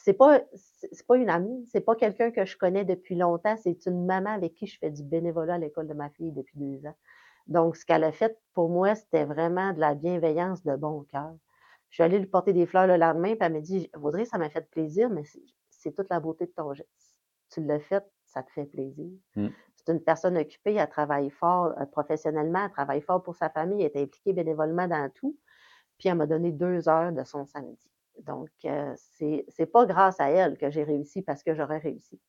C'est 0.03 0.13
pas, 0.13 0.41
c'est 0.53 1.05
pas 1.07 1.17
une 1.17 1.29
amie, 1.29 1.65
c'est 1.71 1.81
pas 1.81 1.95
quelqu'un 1.95 2.31
que 2.31 2.45
je 2.45 2.55
connais 2.55 2.86
depuis 2.86 3.15
longtemps, 3.15 3.57
c'est 3.57 3.86
une 3.88 4.05
maman 4.05 4.29
avec 4.29 4.53
qui 4.53 4.67
je 4.67 4.77
fais 4.77 4.91
du 4.91 5.03
bénévolat 5.03 5.55
à 5.55 5.57
l'école 5.57 5.88
de 5.88 5.93
ma 5.93 6.10
fille 6.12 6.31
depuis 6.31 6.57
deux 6.57 6.86
ans. 6.88 6.95
Donc, 7.47 7.75
ce 7.75 7.86
qu'elle 7.86 8.03
a 8.03 8.12
fait 8.12 8.38
pour 8.53 8.69
moi, 8.69 8.93
c'était 8.95 9.25
vraiment 9.25 9.73
de 9.73 9.79
la 9.79 9.95
bienveillance 9.95 10.63
de 10.63 10.75
bon 10.75 11.03
cœur. 11.12 11.33
Je 11.89 11.95
suis 11.95 12.03
allée 12.03 12.19
lui 12.19 12.27
porter 12.27 12.53
des 12.53 12.65
fleurs 12.67 12.86
le 12.88 12.95
lendemain, 12.95 13.29
puis 13.36 13.39
elle 13.41 13.53
m'a 13.53 13.60
dit 13.60 13.89
Audrey, 14.01 14.25
ça 14.25 14.38
m'a 14.38 14.49
fait 14.49 14.69
plaisir, 14.69 15.10
mais 15.10 15.23
c'est- 15.23 15.91
toute 15.95 16.10
la 16.10 16.19
beauté 16.19 16.45
de 16.45 16.51
ton 16.51 16.73
geste. 16.73 17.17
Tu 17.49 17.62
l'as 17.62 17.79
fait, 17.79 18.05
ça 18.25 18.43
te 18.43 18.51
fait 18.51 18.65
plaisir. 18.65 19.10
Mm. 19.36 19.47
C'est 19.75 19.93
une 19.93 20.01
personne 20.01 20.38
occupée, 20.38 20.75
elle 20.75 20.89
travaille 20.89 21.29
fort 21.29 21.73
euh, 21.79 21.86
professionnellement, 21.86 22.65
elle 22.65 22.71
travaille 22.71 23.01
fort 23.01 23.23
pour 23.23 23.36
sa 23.36 23.49
famille, 23.49 23.83
elle 23.83 23.91
est 23.95 24.03
impliquée 24.03 24.33
bénévolement 24.33 24.88
dans 24.88 25.10
tout. 25.15 25.38
Puis 25.97 26.10
elle 26.10 26.15
m'a 26.17 26.27
donné 26.27 26.51
deux 26.51 26.88
heures 26.89 27.13
de 27.13 27.23
son 27.23 27.45
samedi. 27.45 27.89
Donc, 28.23 28.49
euh, 28.65 28.93
c'est 29.17 29.45
c'est 29.49 29.65
pas 29.65 29.86
grâce 29.86 30.19
à 30.19 30.30
elle 30.30 30.58
que 30.58 30.69
j'ai 30.69 30.84
réussi 30.84 31.21
parce 31.21 31.43
que 31.43 31.56
j'aurais 31.56 31.77
réussi. 31.77 32.19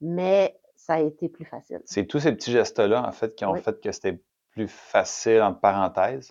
Mais 0.00 0.58
ça 0.76 0.94
a 0.94 1.00
été 1.00 1.28
plus 1.28 1.44
facile. 1.44 1.80
C'est 1.84 2.06
tous 2.06 2.20
ces 2.20 2.32
petits 2.32 2.52
gestes-là, 2.52 3.06
en 3.06 3.12
fait, 3.12 3.34
qui 3.34 3.44
ont 3.44 3.54
fait 3.54 3.80
que 3.80 3.92
c'était 3.92 4.22
plus 4.50 4.68
facile, 4.68 5.42
entre 5.42 5.60
parenthèses, 5.60 6.30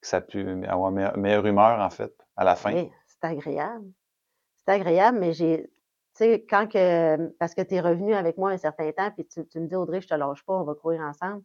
que 0.00 0.06
ça 0.06 0.18
a 0.18 0.20
pu 0.20 0.64
avoir 0.66 0.90
meilleure, 0.90 1.16
meilleure 1.16 1.46
humeur, 1.46 1.80
en 1.80 1.90
fait, 1.90 2.12
à 2.36 2.44
la 2.44 2.56
fin. 2.56 2.74
Oui, 2.74 2.90
c'est 3.06 3.24
agréable. 3.24 3.86
C'est 4.56 4.72
agréable, 4.72 5.18
mais 5.18 5.32
j'ai, 5.32 5.62
tu 5.62 5.70
sais, 6.14 6.44
quand 6.48 6.66
que, 6.66 7.28
parce 7.38 7.54
que 7.54 7.62
tu 7.62 7.74
es 7.74 7.80
revenu 7.80 8.14
avec 8.14 8.36
moi 8.36 8.50
un 8.50 8.56
certain 8.56 8.90
temps, 8.92 9.10
puis 9.12 9.26
tu, 9.26 9.46
tu 9.46 9.60
me 9.60 9.66
dis, 9.66 9.76
Audrey, 9.76 10.00
je 10.00 10.08
te 10.08 10.14
lâche 10.14 10.44
pas, 10.44 10.54
on 10.54 10.64
va 10.64 10.74
courir 10.74 11.00
ensemble. 11.00 11.42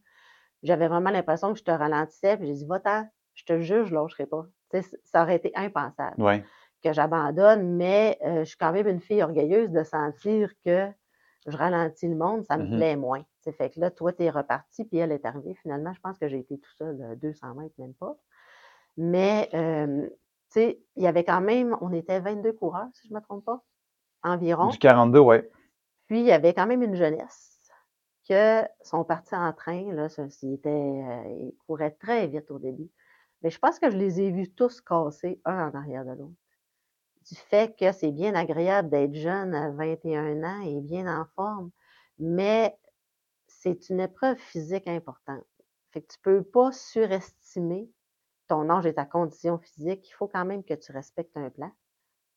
J'avais 0.63 0.87
vraiment 0.87 1.11
l'impression 1.11 1.53
que 1.53 1.59
je 1.59 1.63
te 1.63 1.71
ralentissais, 1.71 2.37
puis 2.37 2.47
j'ai 2.47 2.53
dit, 2.53 2.65
va-t'en, 2.65 3.07
je 3.33 3.45
te 3.45 3.59
jure, 3.59 3.85
je 3.85 3.93
ne 3.93 3.99
lâcherai 3.99 4.25
pas. 4.25 4.45
Tu 4.71 4.81
sais, 4.81 4.99
ça 5.05 5.23
aurait 5.23 5.35
été 5.35 5.51
impensable 5.55 6.15
Oui. 6.17 6.41
Que 6.83 6.93
j'abandonne, 6.93 7.75
mais 7.75 8.17
euh, 8.25 8.39
je 8.39 8.45
suis 8.49 8.57
quand 8.57 8.71
même 8.71 8.87
une 8.87 8.99
fille 9.01 9.21
orgueilleuse 9.23 9.71
de 9.71 9.83
sentir 9.83 10.51
que 10.65 10.87
je 11.47 11.55
ralentis 11.57 12.07
le 12.07 12.15
monde, 12.15 12.45
ça 12.45 12.57
me 12.57 12.65
Mhm. 12.65 12.77
plaît 12.77 12.95
moins. 12.95 13.23
Sais, 13.41 13.51
fait 13.53 13.69
que 13.69 13.79
là, 13.79 13.89
toi, 13.91 14.11
tu 14.13 14.23
es 14.23 14.29
reparti, 14.29 14.85
puis 14.85 14.97
elle 14.97 15.11
est 15.11 15.25
arrivée. 15.25 15.55
Finalement, 15.55 15.93
je 15.93 15.99
pense 16.01 16.17
que 16.19 16.27
j'ai 16.27 16.39
été 16.39 16.57
tout 16.59 16.71
seul, 16.77 17.01
euh, 17.01 17.15
200 17.15 17.55
mètres, 17.55 17.75
même 17.77 17.93
pas. 17.93 18.17
Mais, 18.97 19.49
euh, 19.53 20.07
tu 20.07 20.15
sais, 20.49 20.81
il 20.95 21.03
y 21.03 21.07
avait 21.07 21.23
quand 21.23 21.41
même, 21.41 21.77
on 21.81 21.91
était 21.93 22.19
22 22.19 22.53
coureurs, 22.53 22.89
si 22.93 23.07
je 23.07 23.13
ne 23.13 23.19
me 23.19 23.23
trompe 23.23 23.45
pas, 23.45 23.63
environ. 24.23 24.67
Du 24.67 24.77
42, 24.79 25.19
oui. 25.19 25.37
Puis, 26.07 26.19
il 26.19 26.25
y 26.25 26.31
avait 26.31 26.53
quand 26.53 26.67
même 26.67 26.83
une 26.83 26.95
jeunesse 26.95 27.57
que 28.27 28.63
sont 28.81 29.03
partis 29.03 29.35
en 29.35 29.53
train. 29.53 29.91
Là, 29.93 30.09
ça, 30.09 30.25
ils, 30.43 30.53
étaient, 30.53 30.69
euh, 30.69 31.23
ils 31.39 31.55
couraient 31.65 31.91
très 31.99 32.27
vite 32.27 32.51
au 32.51 32.59
début. 32.59 32.89
Mais 33.41 33.49
je 33.49 33.59
pense 33.59 33.79
que 33.79 33.89
je 33.89 33.97
les 33.97 34.21
ai 34.21 34.31
vus 34.31 34.51
tous 34.53 34.81
casser 34.81 35.41
un 35.45 35.69
en 35.69 35.73
arrière 35.75 36.03
de 36.05 36.11
l'autre. 36.11 36.33
Du 37.29 37.35
fait 37.35 37.77
que 37.77 37.91
c'est 37.91 38.11
bien 38.11 38.33
agréable 38.35 38.89
d'être 38.89 39.13
jeune 39.13 39.53
à 39.55 39.71
21 39.71 40.43
ans 40.43 40.61
et 40.61 40.81
bien 40.81 41.07
en 41.21 41.25
forme, 41.35 41.71
mais 42.17 42.77
c'est 43.47 43.89
une 43.89 43.99
épreuve 44.01 44.37
physique 44.37 44.87
importante. 44.87 45.45
Fait 45.91 46.01
que 46.01 46.07
tu 46.13 46.19
peux 46.21 46.43
pas 46.43 46.71
surestimer 46.71 47.91
ton 48.47 48.69
âge 48.69 48.85
et 48.87 48.93
ta 48.95 49.05
condition 49.05 49.59
physique. 49.59 50.07
Il 50.09 50.13
faut 50.13 50.27
quand 50.27 50.45
même 50.45 50.63
que 50.63 50.73
tu 50.73 50.91
respectes 50.91 51.37
un 51.37 51.49
plan 51.51 51.71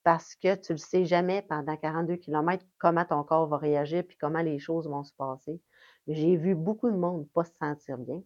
parce 0.04 0.36
que 0.36 0.54
tu 0.56 0.72
ne 0.72 0.76
le 0.76 0.78
sais 0.78 1.04
jamais 1.04 1.42
pendant 1.42 1.76
42 1.76 2.16
km 2.16 2.64
comment 2.78 3.04
ton 3.04 3.24
corps 3.24 3.46
va 3.48 3.58
réagir 3.58 4.04
puis 4.06 4.16
comment 4.18 4.42
les 4.42 4.58
choses 4.58 4.88
vont 4.88 5.04
se 5.04 5.14
passer. 5.14 5.60
J'ai 6.08 6.36
vu 6.36 6.54
beaucoup 6.54 6.90
de 6.90 6.96
monde 6.96 7.28
pas 7.30 7.44
se 7.44 7.54
sentir 7.54 7.98
bien. 7.98 8.22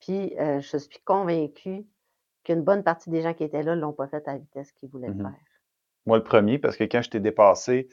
Puis 0.00 0.38
euh, 0.38 0.60
je 0.60 0.76
suis 0.76 1.00
convaincue 1.04 1.86
qu'une 2.44 2.62
bonne 2.62 2.84
partie 2.84 3.10
des 3.10 3.22
gens 3.22 3.34
qui 3.34 3.44
étaient 3.44 3.62
là 3.62 3.76
ne 3.76 3.80
l'ont 3.80 3.92
pas 3.92 4.08
fait 4.08 4.26
à 4.28 4.32
la 4.32 4.38
vitesse 4.38 4.72
qu'ils 4.72 4.90
voulaient 4.90 5.08
le 5.08 5.14
Mhm. 5.14 5.22
faire. 5.22 5.47
Moi, 6.08 6.16
le 6.16 6.24
premier, 6.24 6.58
parce 6.58 6.76
que 6.76 6.84
quand 6.84 7.02
je 7.02 7.10
t'ai 7.10 7.20
dépassé, 7.20 7.86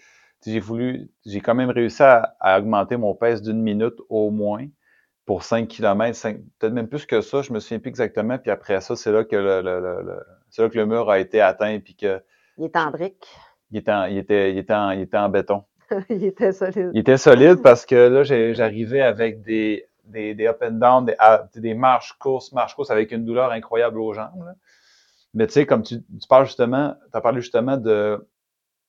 j'ai 0.45 0.59
voulu, 0.61 1.09
j'ai 1.25 1.41
quand 1.41 1.53
même 1.53 1.69
réussi 1.69 2.01
à, 2.01 2.35
à 2.39 2.57
augmenter 2.59 2.95
mon 2.97 3.13
pèse 3.13 3.41
d'une 3.41 3.61
minute 3.61 3.95
au 4.09 4.31
moins 4.31 4.65
pour 5.25 5.43
5 5.43 5.67
km, 5.67 6.17
peut-être 6.59 6.73
même 6.73 6.87
plus 6.87 7.05
que 7.05 7.19
ça, 7.19 7.41
je 7.41 7.51
me 7.51 7.59
souviens 7.59 7.79
plus 7.79 7.89
exactement. 7.89 8.37
Puis 8.37 8.51
après 8.51 8.79
ça, 8.79 8.95
c'est 8.95 9.11
là 9.11 9.23
que 9.25 9.35
le, 9.35 9.61
le- 9.61 9.81
le- 9.81 10.23
c'est 10.49 10.61
là 10.61 10.69
que 10.69 10.77
le 10.77 10.85
mur 10.85 11.09
a 11.09 11.19
été 11.19 11.41
atteint 11.41 11.77
puis 11.79 11.95
que 11.95 12.21
Il 12.57 12.65
était 12.65 12.79
en 12.79 12.89
brique. 12.91 13.27
il 13.71 13.77
était 13.79 13.91
en, 13.91 14.05
il 14.05 14.17
était, 14.17 14.51
il 14.53 14.57
était 14.59 14.73
en, 14.73 14.91
il 14.91 15.01
était 15.01 15.17
en 15.17 15.27
béton. 15.29 15.63
il 16.09 16.23
était 16.23 16.53
solide. 16.53 16.91
Il 16.93 16.99
était 17.01 17.17
solide 17.17 17.61
parce 17.61 17.85
que 17.85 17.95
là, 17.95 18.23
j'arrivais 18.53 19.01
avec 19.01 19.41
des, 19.41 19.85
des, 20.05 20.35
des 20.35 20.47
up 20.47 20.61
and 20.63 20.71
down, 20.79 21.05
des, 21.05 21.15
ah, 21.19 21.43
des 21.55 21.73
marches, 21.73 22.13
courses, 22.19 22.53
marches, 22.53 22.75
courses 22.75 22.91
avec 22.91 23.11
une 23.11 23.25
douleur 23.25 23.51
incroyable 23.51 23.99
aux 23.99 24.13
jambes. 24.13 24.45
là. 24.45 24.53
Mais 25.35 25.47
tu 25.47 25.53
sais, 25.53 25.67
comme 25.67 25.83
tu, 25.83 26.03
tu 26.03 26.27
parles 26.29 26.47
justement, 26.47 26.95
tu 27.11 27.17
as 27.17 27.21
parlé 27.21 27.41
justement 27.41 27.77
de 27.77 28.27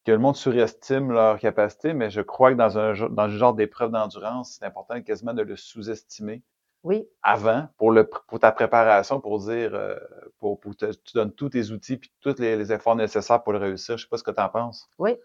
que 0.04 0.12
le 0.12 0.18
monde 0.18 0.36
surestime 0.36 1.12
leur 1.12 1.38
capacité, 1.40 1.94
mais 1.94 2.10
je 2.10 2.20
crois 2.22 2.52
que 2.52 2.56
dans 2.58 2.78
un, 2.78 2.94
genre- 2.94 3.10
dans 3.10 3.24
un 3.24 3.28
genre 3.28 3.54
d'épreuve 3.54 3.90
d'endurance, 3.92 4.56
c'est 4.58 4.66
important 4.66 5.02
quasiment 5.02 5.34
de 5.34 5.42
le 5.42 5.56
sous-estimer 5.56 6.42
Oui, 6.82 7.06
avant 7.22 7.68
pour, 7.78 7.92
le, 7.92 8.08
pour 8.08 8.40
ta 8.40 8.52
préparation, 8.52 9.20
pour 9.20 9.40
dire, 9.40 9.74
euh, 9.74 9.96
pour, 10.38 10.60
pour 10.60 10.76
te- 10.76 10.92
tu 10.92 11.14
donnes 11.14 11.32
tous 11.32 11.50
tes 11.50 11.70
outils 11.72 11.98
puis 11.98 12.12
tous 12.20 12.38
les, 12.40 12.56
les 12.56 12.72
efforts 12.72 12.96
nécessaires 12.96 13.42
pour 13.44 13.52
le 13.54 13.58
réussir. 13.60 13.98
Je 13.98 14.04
sais 14.04 14.08
pas 14.10 14.18
ce 14.18 14.24
que 14.24 14.30
tu 14.32 14.40
en 14.42 14.48
penses. 14.50 14.90
oui. 14.98 15.16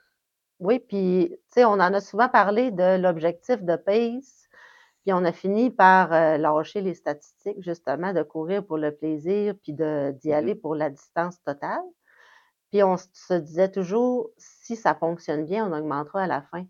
Oui, 0.60 0.80
puis, 0.80 1.30
tu 1.32 1.38
sais, 1.54 1.66
on 1.66 1.74
en 1.74 1.94
a 1.94 2.02
souvent 2.02 2.30
parlé 2.30 2.72
de 2.72 2.98
l'objectif 3.02 3.64
de 3.64 3.76
pace, 3.78 4.50
puis 5.04 5.14
on 5.14 5.26
a 5.26 5.32
fini 5.34 5.72
par 5.72 6.14
euh, 6.14 6.38
lâcher 6.38 6.82
les 6.82 6.94
statistiques, 6.96 7.62
justement, 7.64 8.14
de 8.14 8.24
courir 8.24 8.66
pour 8.66 8.78
le 8.78 8.96
plaisir, 8.96 9.56
puis 9.64 9.74
de- 9.74 10.12
d'y 10.22 10.32
Mhm. 10.32 10.34
aller 10.34 10.56
pour 10.56 10.76
la 10.76 10.90
distance 10.90 11.42
totale. 11.44 11.82
Puis 12.72 12.84
on 12.84 12.98
se 12.98 13.34
disait 13.36 13.72
toujours, 13.72 14.30
si 14.38 14.76
ça 14.76 14.96
fonctionne 14.96 15.46
bien, 15.46 15.68
on 15.70 15.78
augmentera 15.78 16.24
à 16.24 16.28
la 16.28 16.42
fin. 16.44 16.66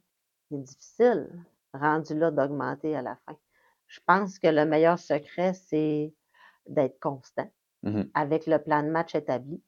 C'est 0.52 0.64
difficile, 0.64 1.30
rendu 1.74 2.16
là, 2.16 2.32
d'augmenter 2.32 2.96
à 2.96 3.02
la 3.02 3.18
fin. 3.28 3.38
Je 3.88 4.00
pense 4.06 4.40
que 4.40 4.48
le 4.48 4.66
meilleur 4.66 5.00
secret, 5.00 5.54
c'est 5.54 6.14
d'être 6.68 7.00
constant 7.00 7.50
Mhm. 7.84 8.12
avec 8.16 8.48
le 8.48 8.60
plan 8.60 8.84
de 8.84 8.90
match 8.90 9.16
établi. 9.16 9.64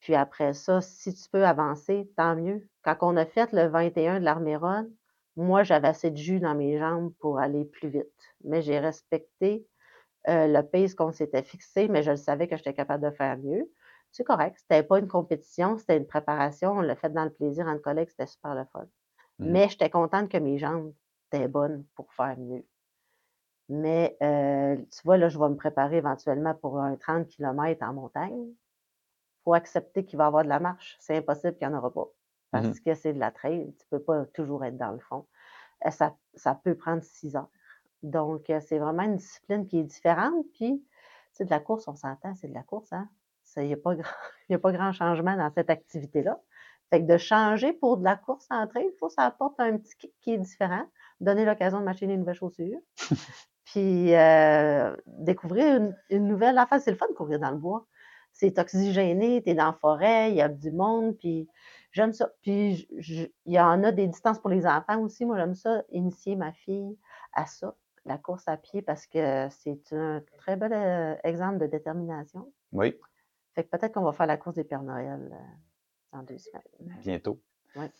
Puis 0.00 0.14
après 0.16 0.54
ça, 0.54 0.80
si 0.80 1.14
tu 1.14 1.28
peux 1.30 1.46
avancer, 1.46 2.10
tant 2.16 2.34
mieux. 2.36 2.68
Quand 2.82 2.96
on 3.02 3.16
a 3.16 3.26
fait 3.26 3.52
le 3.52 3.68
21 3.68 4.18
de 4.20 4.24
l'Arméron, 4.24 4.90
moi, 5.38 5.62
j'avais 5.62 5.88
assez 5.88 6.10
de 6.10 6.16
jus 6.16 6.40
dans 6.40 6.54
mes 6.54 6.78
jambes 6.78 7.12
pour 7.20 7.38
aller 7.38 7.64
plus 7.64 7.88
vite. 7.88 8.06
Mais 8.44 8.60
j'ai 8.60 8.78
respecté 8.80 9.64
euh, 10.28 10.48
le 10.48 10.62
pace 10.62 10.94
qu'on 10.94 11.12
s'était 11.12 11.44
fixé, 11.44 11.88
mais 11.88 12.02
je 12.02 12.10
le 12.10 12.16
savais 12.16 12.48
que 12.48 12.56
j'étais 12.56 12.74
capable 12.74 13.04
de 13.04 13.10
faire 13.10 13.38
mieux. 13.38 13.70
C'est 14.10 14.24
correct. 14.24 14.56
C'était 14.58 14.82
pas 14.82 14.98
une 14.98 15.06
compétition, 15.08 15.78
c'était 15.78 15.96
une 15.96 16.06
préparation. 16.06 16.72
On 16.72 16.80
l'a 16.80 16.96
fait 16.96 17.10
dans 17.10 17.24
le 17.24 17.30
plaisir 17.32 17.66
entre 17.68 17.82
collègues, 17.82 18.08
c'était 18.10 18.26
super 18.26 18.54
le 18.56 18.64
fun. 18.72 18.86
Mhm. 19.38 19.52
Mais 19.52 19.68
j'étais 19.68 19.90
contente 19.90 20.28
que 20.28 20.38
mes 20.38 20.58
jambes 20.58 20.92
étaient 21.32 21.48
bonnes 21.48 21.84
pour 21.94 22.12
faire 22.14 22.36
mieux. 22.38 22.64
Mais 23.68 24.16
euh, 24.22 24.76
tu 24.76 25.02
vois, 25.04 25.18
là, 25.18 25.28
je 25.28 25.38
vais 25.38 25.48
me 25.48 25.56
préparer 25.56 25.98
éventuellement 25.98 26.54
pour 26.54 26.78
un 26.80 26.96
30 26.96 27.28
km 27.28 27.86
en 27.86 27.92
montagne. 27.94 28.46
Il 28.48 28.56
faut 29.44 29.54
accepter 29.54 30.04
qu'il 30.04 30.18
va 30.18 30.24
y 30.24 30.26
avoir 30.26 30.44
de 30.44 30.48
la 30.48 30.60
marche. 30.60 30.96
C'est 31.00 31.16
impossible 31.16 31.56
qu'il 31.56 31.68
n'y 31.68 31.74
en 31.74 31.78
aura 31.78 31.92
pas. 31.92 32.08
Parce 32.50 32.66
Mhm. 32.66 32.80
que 32.84 32.94
c'est 32.94 33.12
de 33.12 33.18
la 33.18 33.30
trail. 33.30 33.74
Tu 33.78 33.84
ne 33.92 33.98
peux 33.98 34.02
pas 34.04 34.24
toujours 34.26 34.64
être 34.64 34.76
dans 34.78 34.92
le 34.92 34.98
fond. 35.00 35.26
Euh, 35.86 35.90
Ça, 35.90 36.16
ça 36.34 36.54
peut 36.54 36.74
prendre 36.74 37.02
six 37.02 37.36
heures. 37.36 37.50
Donc, 38.02 38.50
euh, 38.50 38.60
c'est 38.60 38.78
vraiment 38.78 39.02
une 39.04 39.16
discipline 39.16 39.66
qui 39.66 39.78
est 39.80 39.84
différente. 39.84 40.46
Puis, 40.54 40.80
tu 40.80 40.86
sais, 41.32 41.44
de 41.44 41.50
la 41.50 41.60
course, 41.60 41.88
on 41.88 41.94
s'entend, 41.96 42.34
c'est 42.36 42.48
de 42.48 42.54
la 42.54 42.62
course, 42.62 42.92
hein? 42.92 43.08
Il 43.56 43.64
n'y 43.66 43.72
a, 43.74 43.76
pas 43.76 43.94
grand- 43.96 44.10
y 44.50 44.54
a 44.54 44.58
pas 44.58 44.72
grand 44.72 44.92
changement 44.92 45.36
dans 45.36 45.50
cette 45.52 45.70
activité-là. 45.70 46.40
Fait 46.90 47.02
que 47.02 47.06
de 47.06 47.18
changer 47.18 47.72
pour 47.72 47.96
de 47.98 48.04
la 48.04 48.16
course 48.16 48.46
en 48.50 48.66
trail, 48.66 48.86
il 48.92 48.96
faut 48.98 49.08
que 49.08 49.14
ça 49.14 49.24
apporte 49.24 49.58
un 49.60 49.76
petit 49.78 49.94
kick 49.96 50.14
qui 50.20 50.32
est 50.34 50.38
différent. 50.38 50.84
Donner 51.20 51.44
l'occasion 51.44 51.80
de 51.80 51.84
m'acheter 51.84 52.06
des 52.06 52.16
nouvelles 52.16 52.34
chaussures. 52.36 52.78
Puis 53.64 54.14
euh, 54.14 54.96
découvrir 55.06 55.76
une, 55.76 55.96
une 56.10 56.26
nouvelle 56.26 56.56
affaire. 56.58 56.80
C'est 56.80 56.90
le 56.90 56.96
fun 56.96 57.08
de 57.08 57.14
courir 57.14 57.38
dans 57.38 57.50
le 57.50 57.56
bois. 57.58 57.86
C'est 58.32 58.58
oxygéné, 58.58 59.42
tu 59.42 59.50
es 59.50 59.54
dans 59.54 59.66
la 59.66 59.72
forêt, 59.72 60.30
il 60.30 60.36
y 60.36 60.40
a 60.42 60.48
du 60.48 60.70
monde, 60.70 61.16
puis 61.18 61.48
j'aime 61.98 62.12
ça. 62.12 62.30
Puis 62.42 62.88
il 62.98 63.52
y 63.52 63.60
en 63.60 63.82
a 63.84 63.92
des 63.92 64.06
distances 64.06 64.38
pour 64.38 64.50
les 64.50 64.66
enfants 64.66 65.00
aussi. 65.00 65.24
Moi, 65.26 65.36
j'aime 65.36 65.54
ça, 65.54 65.82
initier 65.90 66.36
ma 66.36 66.52
fille 66.52 66.96
à 67.34 67.46
ça, 67.46 67.74
la 68.04 68.16
course 68.18 68.48
à 68.48 68.56
pied, 68.56 68.80
parce 68.82 69.06
que 69.06 69.48
c'est 69.50 69.92
un 69.92 70.22
très 70.38 70.56
bel 70.56 70.72
euh, 70.72 71.14
exemple 71.24 71.58
de 71.58 71.66
détermination. 71.66 72.50
Oui, 72.72 72.96
Fait 73.54 73.64
que 73.64 73.68
peut-être 73.70 73.92
qu'on 73.94 74.02
va 74.04 74.12
faire 74.12 74.26
la 74.26 74.36
course 74.36 74.56
des 74.56 74.64
Pères 74.64 74.82
Noël 74.82 75.30
euh, 75.32 75.36
dans 76.12 76.22
deux 76.22 76.38
semaines. 76.38 76.98
bientôt. 77.00 77.40
Ouais. 77.76 77.90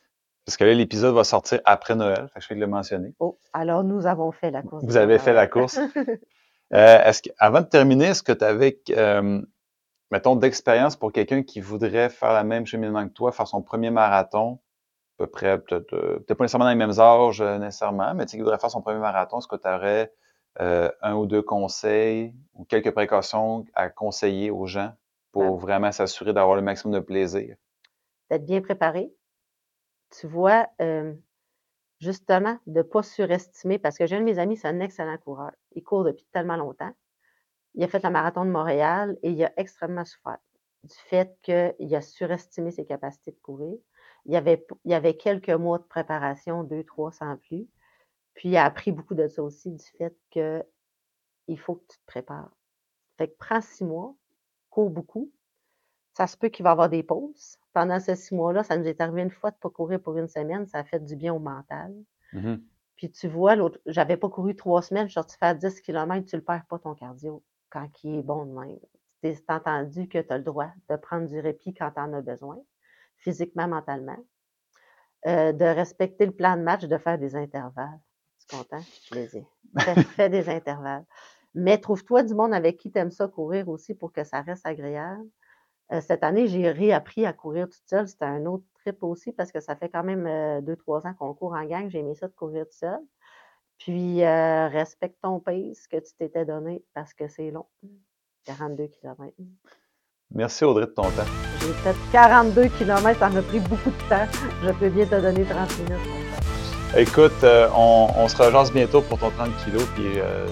Parce 0.44 0.56
que 0.56 0.64
là, 0.64 0.72
l'épisode 0.72 1.14
va 1.14 1.24
sortir 1.24 1.60
après 1.66 1.94
Noël. 1.94 2.28
Fait 2.32 2.40
que 2.40 2.44
je 2.46 2.54
vais 2.54 2.60
le 2.60 2.66
mentionner. 2.66 3.14
Oh, 3.18 3.38
alors 3.52 3.84
nous 3.84 4.06
avons 4.06 4.32
fait 4.32 4.50
la 4.50 4.62
course. 4.62 4.82
Vous 4.84 4.96
avez 4.96 5.18
fait 5.18 5.34
la 5.34 5.46
course. 5.46 5.78
Euh, 6.74 7.02
est-ce 7.02 7.22
que, 7.22 7.30
avant 7.38 7.62
de 7.62 7.66
terminer, 7.66 8.08
est-ce 8.08 8.22
que 8.22 8.32
tu 8.32 8.44
avais, 8.44 8.78
mettons, 10.10 10.36
d'expérience 10.36 10.96
pour 10.96 11.12
quelqu'un 11.12 11.42
qui 11.42 11.60
voudrait 11.60 12.08
faire 12.10 12.32
la 12.32 12.44
même 12.44 12.66
cheminement 12.66 13.06
que 13.08 13.12
toi, 13.12 13.32
faire 13.32 13.48
son 13.48 13.62
premier 13.62 13.90
marathon, 13.90 14.60
à 15.18 15.24
peu 15.24 15.26
près, 15.28 15.58
peut-être, 15.60 15.92
euh, 15.94 16.18
peut-être 16.20 16.38
pas 16.38 16.44
nécessairement 16.44 16.66
dans 16.66 16.70
les 16.70 16.76
mêmes 16.76 16.98
âges, 17.00 17.40
euh, 17.40 17.58
nécessairement, 17.58 18.14
mais 18.14 18.26
tu 18.26 18.32
sais, 18.32 18.36
qui 18.38 18.42
voudrait 18.42 18.58
faire 18.58 18.70
son 18.70 18.82
premier 18.82 19.00
marathon, 19.00 19.38
est-ce 19.38 19.48
que 19.48 19.56
tu 19.56 19.68
aurais 19.68 20.12
euh, 20.60 20.90
un 21.02 21.14
ou 21.14 21.26
deux 21.26 21.42
conseils 21.42 22.34
ou 22.54 22.64
quelques 22.64 22.92
précautions 22.92 23.64
à 23.74 23.90
conseiller 23.90 24.50
aux 24.50 24.66
gens 24.66 24.92
pour 25.32 25.58
vraiment 25.58 25.92
s'assurer 25.92 26.32
d'avoir 26.32 26.56
le 26.56 26.62
maximum 26.62 26.94
de 26.94 27.00
plaisir? 27.00 27.56
d'être 28.30 28.44
bien 28.44 28.60
préparé. 28.60 29.12
Tu 30.10 30.26
vois, 30.26 30.68
euh, 30.80 31.14
justement, 32.00 32.58
de 32.66 32.78
ne 32.78 32.82
pas 32.82 33.02
surestimer, 33.02 33.78
parce 33.78 33.98
que 33.98 34.06
j'ai 34.06 34.16
un 34.16 34.20
de 34.20 34.24
mes 34.24 34.38
amis, 34.38 34.56
c'est 34.56 34.68
un 34.68 34.80
excellent 34.80 35.18
coureur. 35.18 35.52
Il 35.72 35.82
court 35.82 36.04
depuis 36.04 36.26
tellement 36.32 36.56
longtemps. 36.56 36.92
Il 37.74 37.84
a 37.84 37.88
fait 37.88 38.02
le 38.02 38.10
marathon 38.10 38.44
de 38.44 38.50
Montréal 38.50 39.16
et 39.22 39.30
il 39.30 39.44
a 39.44 39.52
extrêmement 39.56 40.04
souffert 40.04 40.38
du 40.84 40.94
fait 40.94 41.36
qu'il 41.42 41.94
a 41.94 42.00
surestimé 42.00 42.70
ses 42.70 42.84
capacités 42.84 43.32
de 43.32 43.40
courir. 43.40 43.76
Il 44.26 44.32
y 44.32 44.36
avait, 44.36 44.66
il 44.84 44.90
y 44.90 44.94
avait 44.94 45.16
quelques 45.16 45.50
mois 45.50 45.78
de 45.78 45.84
préparation, 45.84 46.64
deux, 46.64 46.84
trois 46.84 47.12
sans 47.12 47.36
plus. 47.36 47.66
Puis 48.34 48.50
il 48.50 48.56
a 48.56 48.64
appris 48.64 48.92
beaucoup 48.92 49.14
de 49.14 49.26
ça 49.26 49.42
aussi, 49.42 49.72
du 49.72 49.84
fait 49.96 50.16
que 50.30 50.64
il 51.48 51.58
faut 51.58 51.76
que 51.76 51.86
tu 51.88 51.98
te 51.98 52.06
prépares. 52.06 52.52
Fait 53.16 53.28
que 53.28 53.36
prends 53.38 53.60
six 53.60 53.84
mois, 53.84 54.14
cours 54.70 54.90
beaucoup. 54.90 55.32
ça 56.14 56.26
se 56.26 56.36
peut 56.36 56.48
qu'il 56.48 56.64
va 56.64 56.70
y 56.70 56.72
avoir 56.72 56.88
des 56.88 57.02
pauses. 57.02 57.58
Pendant 57.72 58.00
ces 58.00 58.16
six 58.16 58.34
mois-là, 58.34 58.64
ça 58.64 58.76
nous 58.76 58.86
est 58.86 59.00
arrivé 59.00 59.22
une 59.22 59.30
fois 59.30 59.50
de 59.50 59.56
ne 59.56 59.60
pas 59.60 59.70
courir 59.70 60.00
pour 60.00 60.16
une 60.16 60.28
semaine. 60.28 60.66
Ça 60.66 60.78
a 60.78 60.84
fait 60.84 61.04
du 61.04 61.16
bien 61.16 61.32
au 61.32 61.38
mental. 61.38 61.94
Mhm. 62.32 62.62
Puis 62.96 63.10
tu 63.10 63.28
vois, 63.28 63.56
l'autre, 63.56 63.80
j'avais 63.86 64.16
pas 64.16 64.28
couru 64.28 64.56
trois 64.56 64.82
semaines, 64.82 65.04
je 65.04 65.12
suis 65.12 65.14
sortie 65.14 65.36
faire 65.38 65.56
10 65.56 65.80
km, 65.80 66.26
tu 66.26 66.34
ne 66.36 66.40
le 66.40 66.44
perds 66.44 66.66
pas 66.66 66.78
ton 66.80 66.94
cardio 66.94 67.42
quand 67.70 67.88
il 68.04 68.18
est 68.18 68.22
bon 68.22 68.46
de 68.46 68.52
même. 68.52 68.78
C'est 69.22 69.50
entendu 69.50 70.08
que 70.08 70.18
tu 70.18 70.32
as 70.32 70.38
le 70.38 70.44
droit 70.44 70.70
de 70.88 70.96
prendre 70.96 71.26
du 71.26 71.40
répit 71.40 71.74
quand 71.74 71.90
tu 71.90 72.00
en 72.00 72.12
as 72.12 72.22
besoin, 72.22 72.58
physiquement, 73.16 73.68
mentalement. 73.68 74.18
Euh, 75.26 75.52
de 75.52 75.64
respecter 75.64 76.26
le 76.26 76.32
plan 76.32 76.56
de 76.56 76.62
match, 76.62 76.84
de 76.84 76.98
faire 76.98 77.18
des 77.18 77.34
intervalles. 77.34 77.98
Tu 78.38 78.54
es 78.54 78.58
content? 78.58 78.82
Plaisir. 79.10 79.44
Fais, 79.80 79.94
fais 80.02 80.28
des 80.28 80.48
intervalles. 80.48 81.04
Mais 81.54 81.78
trouve-toi 81.78 82.22
du 82.22 82.34
monde 82.34 82.54
avec 82.54 82.76
qui 82.76 82.92
tu 82.92 82.98
aimes 82.98 83.10
ça 83.10 83.26
courir 83.26 83.68
aussi 83.68 83.94
pour 83.94 84.12
que 84.12 84.22
ça 84.22 84.42
reste 84.42 84.64
agréable. 84.64 85.26
Euh, 85.92 86.00
cette 86.00 86.22
année, 86.22 86.46
j'ai 86.46 86.70
réappris 86.70 87.26
à 87.26 87.32
courir 87.32 87.68
toute 87.68 87.82
seule. 87.86 88.06
C'était 88.06 88.26
un 88.26 88.46
autre 88.46 88.64
trip 88.74 89.02
aussi 89.02 89.32
parce 89.32 89.50
que 89.50 89.60
ça 89.60 89.74
fait 89.74 89.88
quand 89.88 90.04
même 90.04 90.26
euh, 90.26 90.60
deux, 90.60 90.76
trois 90.76 91.06
ans 91.06 91.14
qu'on 91.14 91.34
court 91.34 91.54
en 91.54 91.64
gang. 91.64 91.88
J'ai 91.88 92.00
aimé 92.00 92.14
ça 92.14 92.28
de 92.28 92.34
courir 92.34 92.64
toute 92.64 92.74
seule. 92.74 93.00
Puis, 93.78 94.24
euh, 94.24 94.68
respecte 94.68 95.16
ton 95.22 95.40
pace 95.40 95.86
que 95.90 95.96
tu 95.96 96.12
t'étais 96.18 96.44
donné 96.44 96.82
parce 96.94 97.14
que 97.14 97.28
c'est 97.28 97.50
long. 97.50 97.66
42 98.44 98.88
km. 98.88 99.32
Merci 100.34 100.64
Audrey 100.64 100.86
de 100.86 100.90
ton 100.90 101.02
temps. 101.02 101.24
J'ai 101.60 101.72
fait 101.72 101.96
42 102.12 102.68
km, 102.78 103.18
ça 103.18 103.28
m'a 103.28 103.42
pris 103.42 103.60
beaucoup 103.60 103.90
de 103.90 104.08
temps. 104.08 104.26
Je 104.62 104.70
peux 104.72 104.88
bien 104.88 105.06
te 105.06 105.20
donner 105.20 105.44
30 105.44 105.78
minutes. 105.78 106.08
Écoute, 106.96 107.44
on, 107.74 108.08
on, 108.16 108.28
se 108.28 108.36
rejoint 108.36 108.64
bientôt 108.72 109.02
pour 109.02 109.18
ton 109.18 109.30
30 109.30 109.50
kg. 109.64 109.78
Puis, 109.94 110.20
euh, 110.20 110.46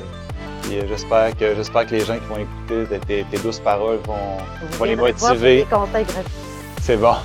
j'espère 0.69 1.37
que, 1.37 1.55
j'espère 1.55 1.87
que 1.87 1.93
les 1.93 2.01
gens 2.01 2.19
qui 2.19 2.27
vont 2.27 2.39
écouter 2.39 3.25
tes, 3.31 3.39
douces 3.39 3.61
paroles 3.61 3.99
vont, 4.07 4.37
vont 4.79 4.85
les 4.85 4.97
motiver. 4.97 5.67
C'est 6.81 6.97
bon. 6.97 7.17